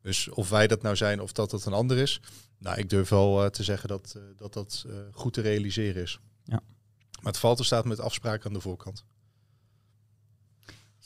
Dus 0.00 0.28
of 0.28 0.48
wij 0.48 0.66
dat 0.66 0.82
nou 0.82 0.96
zijn 0.96 1.20
of 1.20 1.32
dat 1.32 1.50
het 1.50 1.64
een 1.64 1.72
ander 1.72 1.98
is. 1.98 2.20
Nou, 2.58 2.78
ik 2.78 2.90
durf 2.90 3.08
wel 3.08 3.50
te 3.50 3.62
zeggen 3.62 3.88
dat 3.88 4.18
dat, 4.36 4.52
dat 4.52 4.86
goed 5.12 5.32
te 5.32 5.40
realiseren 5.40 6.02
is. 6.02 6.18
Ja. 6.44 6.60
Maar 7.22 7.32
het 7.32 7.38
valt 7.38 7.58
er 7.58 7.64
staat 7.64 7.84
met 7.84 8.00
afspraken 8.00 8.46
aan 8.46 8.52
de 8.52 8.60
voorkant. 8.60 9.04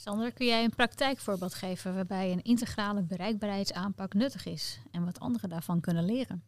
Sander, 0.06 0.32
kun 0.32 0.46
jij 0.46 0.64
een 0.64 0.74
praktijkvoorbeeld 0.74 1.54
geven 1.54 1.94
waarbij 1.94 2.32
een 2.32 2.42
integrale 2.42 3.02
bereikbaarheidsaanpak 3.02 4.14
nuttig 4.14 4.46
is 4.46 4.80
en 4.90 5.04
wat 5.04 5.20
anderen 5.20 5.48
daarvan 5.48 5.80
kunnen 5.80 6.04
leren? 6.04 6.42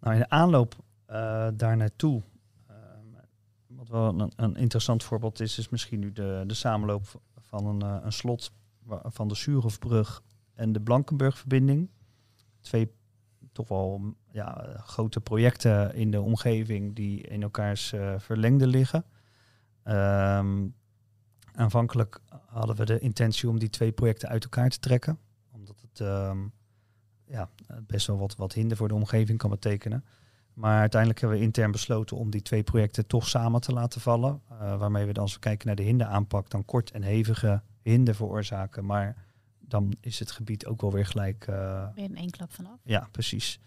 Nou, 0.00 0.14
in 0.14 0.20
de 0.20 0.28
aanloop 0.28 0.74
uh, 1.10 1.48
daar 1.54 1.76
naartoe, 1.76 2.22
uh, 2.70 2.76
wat 3.66 3.88
wel 3.88 4.20
een, 4.20 4.32
een, 4.36 4.56
interessant 4.56 5.04
voorbeeld 5.04 5.40
is, 5.40 5.58
is 5.58 5.68
misschien 5.68 5.98
nu 6.00 6.12
de, 6.12 6.44
de 6.46 6.54
samenloop 6.54 7.20
van 7.36 7.66
een, 7.66 7.84
uh, 7.84 8.04
een 8.04 8.12
slot 8.12 8.52
van 9.02 9.28
de 9.28 9.34
Suurhofbrug 9.34 10.22
en 10.54 10.72
de 10.72 10.80
Blankenburgverbinding. 10.80 11.90
Twee 12.60 12.92
toch 13.52 13.68
wel 13.68 14.14
ja, 14.32 14.76
grote 14.76 15.20
projecten 15.20 15.94
in 15.94 16.10
de 16.10 16.20
omgeving 16.20 16.94
die 16.94 17.20
in 17.20 17.42
elkaars 17.42 17.94
verlengde 18.18 18.66
liggen. 18.66 19.04
Um, 19.84 20.78
Aanvankelijk 21.54 22.20
hadden 22.46 22.76
we 22.76 22.84
de 22.84 22.98
intentie 22.98 23.48
om 23.48 23.58
die 23.58 23.70
twee 23.70 23.92
projecten 23.92 24.28
uit 24.28 24.44
elkaar 24.44 24.68
te 24.68 24.78
trekken. 24.78 25.18
Omdat 25.52 25.80
het 25.80 26.00
um, 26.00 26.52
ja, 27.24 27.48
best 27.86 28.06
wel 28.06 28.18
wat, 28.18 28.36
wat 28.36 28.52
hinder 28.52 28.76
voor 28.76 28.88
de 28.88 28.94
omgeving 28.94 29.38
kan 29.38 29.50
betekenen. 29.50 30.04
Maar 30.54 30.80
uiteindelijk 30.80 31.20
hebben 31.20 31.38
we 31.38 31.44
intern 31.44 31.70
besloten 31.70 32.16
om 32.16 32.30
die 32.30 32.42
twee 32.42 32.62
projecten 32.62 33.06
toch 33.06 33.28
samen 33.28 33.60
te 33.60 33.72
laten 33.72 34.00
vallen. 34.00 34.42
Uh, 34.52 34.78
waarmee 34.78 35.06
we 35.06 35.12
dan, 35.12 35.22
als 35.22 35.34
we 35.34 35.40
kijken 35.40 35.66
naar 35.66 35.76
de 35.76 35.82
hinderaanpak, 35.82 36.50
dan 36.50 36.64
kort 36.64 36.90
en 36.90 37.02
hevige 37.02 37.62
hinder 37.82 38.14
veroorzaken. 38.14 38.84
Maar 38.84 39.16
dan 39.58 39.94
is 40.00 40.18
het 40.18 40.30
gebied 40.30 40.66
ook 40.66 40.80
wel 40.80 40.92
weer 40.92 41.06
gelijk. 41.06 41.46
Uh, 41.50 41.86
weer 41.94 42.04
in 42.04 42.16
één 42.16 42.30
klap 42.30 42.52
vanaf. 42.52 42.78
Ja, 42.82 43.08
precies. 43.10 43.60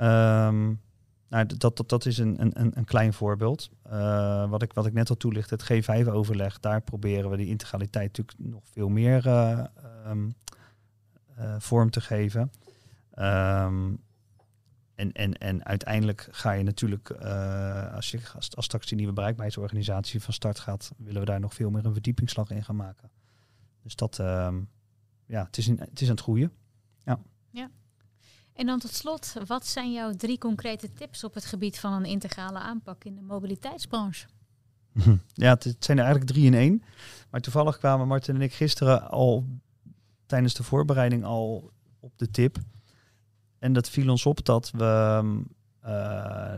Um, 0.00 0.80
nou, 1.28 1.46
dat, 1.46 1.76
dat, 1.76 1.88
dat 1.88 2.06
is 2.06 2.18
een, 2.18 2.40
een, 2.40 2.78
een 2.78 2.84
klein 2.84 3.12
voorbeeld. 3.12 3.70
Uh, 3.86 4.50
wat, 4.50 4.62
ik, 4.62 4.72
wat 4.72 4.86
ik 4.86 4.92
net 4.92 5.10
al 5.10 5.16
toelicht, 5.16 5.50
het 5.50 5.72
G5-overleg, 5.72 6.60
daar 6.60 6.80
proberen 6.80 7.30
we 7.30 7.36
die 7.36 7.48
integraliteit 7.48 8.16
natuurlijk 8.16 8.38
nog 8.38 8.62
veel 8.68 8.88
meer 8.88 9.26
uh, 9.26 9.64
um, 10.06 10.34
uh, 11.38 11.54
vorm 11.58 11.90
te 11.90 12.00
geven. 12.00 12.50
Um, 13.18 14.04
en, 14.94 15.12
en, 15.12 15.38
en 15.38 15.64
uiteindelijk 15.64 16.28
ga 16.30 16.52
je 16.52 16.64
natuurlijk, 16.64 17.10
als, 17.10 18.10
je, 18.10 18.20
als, 18.34 18.56
als 18.56 18.64
straks 18.64 18.86
die 18.86 18.96
nieuwe 18.96 19.12
bereikbaarheidsorganisatie 19.12 20.22
van 20.22 20.34
start 20.34 20.58
gaat, 20.58 20.92
willen 20.96 21.20
we 21.20 21.26
daar 21.26 21.40
nog 21.40 21.54
veel 21.54 21.70
meer 21.70 21.84
een 21.84 21.92
verdiepingsslag 21.92 22.50
in 22.50 22.64
gaan 22.64 22.76
maken. 22.76 23.10
Dus 23.82 23.96
dat, 23.96 24.18
um, 24.18 24.68
ja, 25.26 25.44
het 25.44 25.56
is, 25.56 25.66
het 25.66 26.00
is 26.00 26.08
aan 26.08 26.14
het 26.14 26.20
groeien. 26.20 26.52
Ja. 27.04 27.20
ja. 27.50 27.70
En 28.56 28.66
dan 28.66 28.78
tot 28.78 28.94
slot, 28.94 29.34
wat 29.46 29.66
zijn 29.66 29.92
jouw 29.92 30.12
drie 30.12 30.38
concrete 30.38 30.92
tips 30.92 31.24
op 31.24 31.34
het 31.34 31.44
gebied 31.44 31.78
van 31.78 31.92
een 31.92 32.04
integrale 32.04 32.58
aanpak 32.58 33.04
in 33.04 33.14
de 33.14 33.22
mobiliteitsbranche? 33.22 34.26
Ja, 35.32 35.50
het 35.50 35.76
zijn 35.78 35.98
er 35.98 36.04
eigenlijk 36.04 36.32
drie 36.32 36.46
in 36.46 36.54
één. 36.54 36.82
Maar 37.30 37.40
toevallig 37.40 37.78
kwamen 37.78 38.08
Martin 38.08 38.34
en 38.34 38.40
ik 38.40 38.52
gisteren 38.52 39.10
al 39.10 39.46
tijdens 40.26 40.54
de 40.54 40.62
voorbereiding 40.62 41.24
al 41.24 41.70
op 42.00 42.12
de 42.16 42.30
tip. 42.30 42.58
En 43.58 43.72
dat 43.72 43.90
viel 43.90 44.10
ons 44.10 44.26
op 44.26 44.44
dat 44.44 44.70
we 44.70 45.22
uh, 45.84 46.54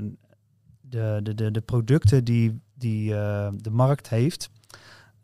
de, 0.81 1.21
de, 1.23 1.35
de, 1.35 1.51
de 1.51 1.61
producten 1.61 2.25
die, 2.25 2.61
die 2.75 3.11
uh, 3.11 3.49
de 3.57 3.71
markt 3.71 4.09
heeft. 4.09 4.51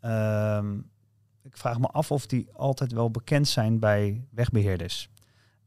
Uh, 0.01 0.63
ik 1.41 1.57
vraag 1.57 1.79
me 1.79 1.87
af 1.87 2.11
of 2.11 2.25
die 2.25 2.49
altijd 2.53 2.91
wel 2.91 3.11
bekend 3.11 3.47
zijn 3.47 3.79
bij 3.79 4.27
wegbeheerders. 4.31 5.09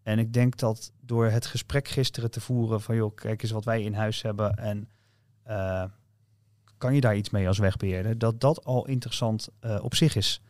En 0.08 0.18
ik 0.18 0.32
denk 0.32 0.56
dat 0.56 0.92
door 1.00 1.26
het 1.26 1.46
gesprek 1.46 1.88
gisteren 1.88 2.30
te 2.30 2.40
voeren 2.40 2.80
van 2.80 2.96
joh, 2.96 3.14
kijk 3.14 3.42
eens 3.42 3.50
wat 3.50 3.64
wij 3.64 3.82
in 3.82 3.94
huis 3.94 4.22
hebben 4.22 4.56
en 4.56 4.88
uh, 5.48 5.84
kan 6.78 6.94
je 6.94 7.00
daar 7.00 7.16
iets 7.16 7.30
mee 7.30 7.48
als 7.48 7.58
wegbeheerder, 7.58 8.18
dat 8.18 8.40
dat 8.40 8.64
al 8.64 8.86
interessant 8.86 9.48
uh, 9.60 9.78
op 9.84 9.94
zich 9.94 10.16
is. 10.16 10.42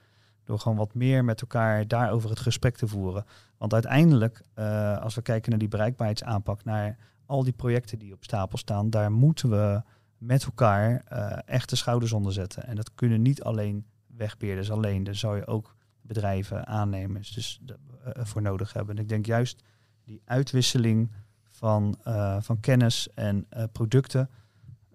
Door 0.45 0.59
gewoon 0.59 0.77
wat 0.77 0.95
meer 0.95 1.25
met 1.25 1.41
elkaar 1.41 1.89
daarover 1.89 2.31
het 2.31 2.41
gesprek 2.41 2.77
te 2.77 2.89
voeren. 2.89 3.25
Want 3.57 3.73
uiteindelijk, 3.73 4.43
uh, 4.59 4.99
als 4.99 5.15
we 5.15 5.23
kijken 5.23 5.51
naar 5.51 5.59
die 5.59 5.69
bereikbaarheidsaanpak, 5.69 6.65
naar 6.65 6.97
al 7.27 7.45
die 7.45 7.53
projecten 7.53 7.99
die 7.99 8.13
op 8.13 8.25
stapel 8.25 8.59
staan, 8.59 8.91
daar 8.91 9.13
moeten 9.13 9.51
we 9.51 9.83
met 10.19 10.45
elkaar 10.45 11.05
echt 11.45 11.71
de 11.71 11.77
schouders 11.77 12.13
onder 12.13 12.33
zetten. 12.33 12.67
En 12.67 12.77
dat 12.77 12.95
kunnen 12.95 13.23
niet 13.23 13.43
alleen 13.43 13.87
wegbeheerders 14.07 14.71
alleen. 14.71 15.05
Daar 15.05 15.15
zou 15.15 15.37
je 15.37 15.47
ook 15.47 15.75
bedrijven, 16.09 16.67
aannemers 16.67 17.33
dus 17.33 17.59
de, 17.63 17.77
uh, 18.07 18.25
voor 18.25 18.43
nodig 18.43 18.73
hebben. 18.73 18.97
En 18.97 19.03
ik 19.03 19.09
denk 19.09 19.27
juist 19.27 19.63
die 20.05 20.23
uitwisseling 20.25 21.13
van, 21.51 21.99
uh, 22.05 22.37
van 22.41 22.61
kennis 22.61 23.09
en 23.15 23.47
uh, 23.57 23.65
producten 23.73 24.31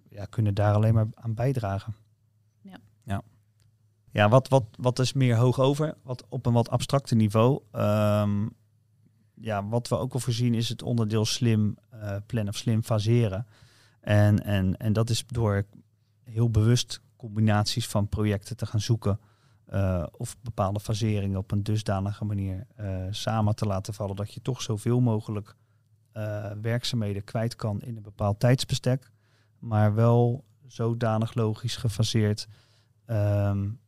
ja, 0.10 0.26
kunnen 0.26 0.54
daar 0.54 0.74
alleen 0.74 0.94
maar 0.94 1.08
aan 1.14 1.34
bijdragen. 1.34 1.96
Ja, 2.62 2.78
ja. 3.04 3.22
ja 4.12 4.30
wat, 4.30 4.48
wat, 4.48 4.66
wat 4.80 5.00
is 5.00 5.14
meer 5.14 5.36
hoog 5.36 5.60
over? 5.60 5.96
Wat 6.04 6.26
op 6.30 6.46
een 6.46 6.54
wat 6.54 6.70
abstracte 6.70 7.16
niveau. 7.16 7.62
Um, 7.72 8.52
ja, 9.34 9.68
wat 9.68 9.88
we 9.88 9.98
ook 9.98 10.14
al 10.14 10.20
voorzien 10.20 10.54
is 10.54 10.70
het 10.70 10.82
onderdeel 10.82 11.26
slim 11.26 11.78
plannen 12.26 12.54
of 12.54 12.60
slim 12.60 12.84
faseren. 12.84 13.48
En, 14.00 14.44
en, 14.44 14.78
en 14.78 14.94
dat 14.94 15.10
is 15.10 15.24
door 15.28 15.66
heel 16.24 16.50
bewust 16.50 17.02
combinaties 17.16 17.88
van 17.88 18.08
projecten 18.08 18.58
te 18.58 18.66
gaan 18.66 18.82
zoeken 18.82 19.20
uh, 19.74 20.06
of 20.12 20.36
bepaalde 20.42 20.80
faseringen 20.80 21.38
op 21.38 21.52
een 21.52 21.64
dusdanige 21.64 22.26
manier 22.26 22.68
uh, 22.80 23.06
samen 23.10 23.56
te 23.56 23.66
laten 23.66 23.94
vallen 23.94 24.16
dat 24.16 24.34
je 24.34 24.42
toch 24.42 24.62
zoveel 24.62 25.00
mogelijk 25.00 25.56
uh, 26.14 26.52
werkzaamheden 26.62 27.24
kwijt 27.24 27.56
kan 27.56 27.82
in 27.82 27.96
een 27.96 28.04
bepaald 28.04 28.40
tijdsbestek, 28.40 29.12
maar 29.60 29.94
wel 29.94 30.44
zodanig 30.68 31.34
logisch 31.34 31.76
gefaseerd 31.76 32.48
um, 33.06 33.80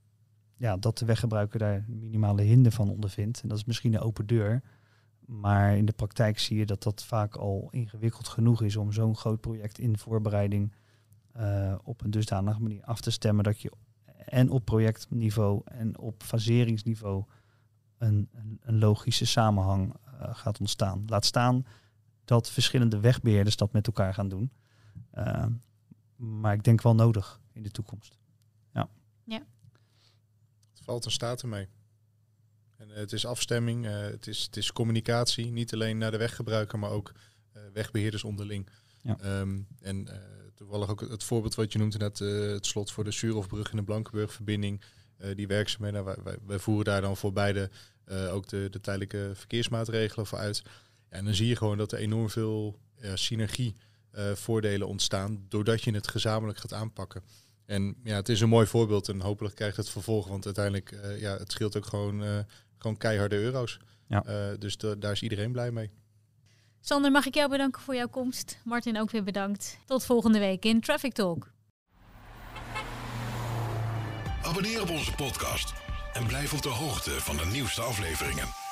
ja, 0.57 0.77
dat 0.77 0.97
de 0.97 1.05
weggebruiker 1.05 1.59
daar 1.59 1.85
minimale 1.87 2.41
hinder 2.41 2.71
van 2.71 2.89
ondervindt. 2.89 3.41
En 3.41 3.47
dat 3.47 3.57
is 3.57 3.65
misschien 3.65 3.93
een 3.93 3.99
open 3.99 4.27
deur, 4.27 4.61
maar 5.25 5.77
in 5.77 5.85
de 5.85 5.93
praktijk 5.93 6.39
zie 6.39 6.57
je 6.57 6.65
dat 6.65 6.83
dat 6.83 7.03
vaak 7.03 7.35
al 7.35 7.67
ingewikkeld 7.71 8.27
genoeg 8.27 8.61
is 8.61 8.75
om 8.75 8.91
zo'n 8.91 9.15
groot 9.15 9.41
project 9.41 9.79
in 9.79 9.97
voorbereiding 9.97 10.73
op 11.83 12.01
een 12.03 12.11
dusdanige 12.11 12.61
manier 12.61 12.83
af 12.83 13.01
te 13.01 13.11
stemmen 13.11 13.43
dat 13.43 13.61
je 13.61 13.71
en 14.25 14.49
op 14.49 14.65
projectniveau 14.65 15.61
en 15.65 15.97
op 15.97 16.23
faseringsniveau 16.23 17.25
een, 17.97 18.29
een, 18.33 18.59
een 18.61 18.77
logische 18.79 19.25
samenhang 19.25 19.93
uh, 19.93 20.35
gaat 20.35 20.59
ontstaan. 20.59 21.03
Laat 21.07 21.25
staan 21.25 21.65
dat 22.25 22.49
verschillende 22.49 22.99
wegbeheerders 22.99 23.55
dat 23.55 23.71
met 23.71 23.87
elkaar 23.87 24.13
gaan 24.13 24.29
doen. 24.29 24.51
Uh, 25.17 25.45
maar 26.15 26.53
ik 26.53 26.63
denk 26.63 26.81
wel 26.81 26.95
nodig 26.95 27.39
in 27.51 27.63
de 27.63 27.71
toekomst. 27.71 28.17
Ja. 28.73 28.89
ja. 29.23 29.45
Het 30.69 30.83
valt 30.83 31.05
en 31.05 31.11
staat 31.11 31.41
ermee. 31.41 31.67
En 32.75 32.89
uh, 32.89 32.95
het 32.95 33.11
is 33.11 33.25
afstemming, 33.25 33.85
het, 33.85 34.27
is, 34.27 34.43
het 34.43 34.57
is 34.57 34.71
communicatie, 34.71 35.51
niet 35.51 35.73
alleen 35.73 35.97
naar 35.97 36.11
de 36.11 36.17
weggebruiker, 36.17 36.79
maar 36.79 36.89
ook 36.89 37.13
wegbeheerders 37.73 38.23
onderling. 38.23 38.69
Ja. 39.05 39.39
Um, 39.39 39.67
en 39.81 40.07
toevallig 40.55 40.89
ook 40.89 41.01
het 41.01 41.23
voorbeeld 41.23 41.55
wat 41.55 41.73
je 41.73 41.79
noemt, 41.79 41.97
net 41.97 42.19
uh, 42.19 42.51
het 42.51 42.65
slot 42.65 42.91
voor 42.91 43.03
de 43.03 43.11
Suurhofbrug 43.11 43.71
in 43.71 43.77
de 43.77 43.83
Blankenburg-verbinding. 43.83 44.81
Uh, 45.21 45.35
die 45.35 45.47
werkzaamheden, 45.47 46.03
wij, 46.03 46.15
wij, 46.23 46.37
wij, 46.45 46.59
voeren 46.59 46.85
daar 46.85 47.01
dan 47.01 47.17
voor 47.17 47.33
beide 47.33 47.69
uh, 48.05 48.33
ook 48.33 48.47
de, 48.47 48.67
de 48.71 48.81
tijdelijke 48.81 49.31
verkeersmaatregelen 49.33 50.25
voor 50.25 50.37
uit. 50.37 50.63
En 51.09 51.25
dan 51.25 51.33
zie 51.33 51.47
je 51.47 51.55
gewoon 51.55 51.77
dat 51.77 51.91
er 51.91 51.99
enorm 51.99 52.29
veel 52.29 52.79
synergie 53.13 53.75
voordelen 54.33 54.87
ontstaan 54.87 55.45
doordat 55.49 55.81
je 55.81 55.91
het 55.91 56.07
gezamenlijk 56.07 56.59
gaat 56.59 56.73
aanpakken. 56.73 57.23
En 57.65 57.95
ja, 58.03 58.15
het 58.15 58.29
is 58.29 58.41
een 58.41 58.49
mooi 58.49 58.67
voorbeeld 58.67 59.09
en 59.09 59.21
hopelijk 59.21 59.55
krijgt 59.55 59.77
het 59.77 59.89
vervolg, 59.89 60.27
want 60.27 60.45
uiteindelijk 60.45 60.99
ja, 61.19 61.37
het 61.37 61.51
scheelt 61.51 61.77
ook 61.77 61.85
gewoon, 61.85 62.45
gewoon 62.77 62.97
keiharde 62.97 63.35
euro's. 63.35 63.79
Ja. 64.07 64.55
dus 64.59 64.77
daar 64.77 65.11
is 65.11 65.21
iedereen 65.21 65.51
blij 65.51 65.71
mee. 65.71 65.91
Sander, 66.87 67.11
mag 67.11 67.25
ik 67.25 67.35
jou 67.35 67.49
bedanken 67.49 67.81
voor 67.81 67.95
jouw 67.95 68.07
komst. 68.07 68.57
Martin 68.63 68.99
ook 68.99 69.11
weer 69.11 69.23
bedankt. 69.23 69.77
Tot 69.85 70.05
volgende 70.05 70.39
week 70.39 70.65
in 70.65 70.81
Traffic 70.81 71.13
Talk. 71.13 71.51
Abonneer 74.43 74.81
op 74.81 74.89
onze 74.89 75.13
podcast 75.15 75.73
en 76.13 76.25
blijf 76.25 76.53
op 76.53 76.61
de 76.61 76.69
hoogte 76.69 77.09
van 77.09 77.37
de 77.37 77.45
nieuwste 77.45 77.81
afleveringen. 77.81 78.64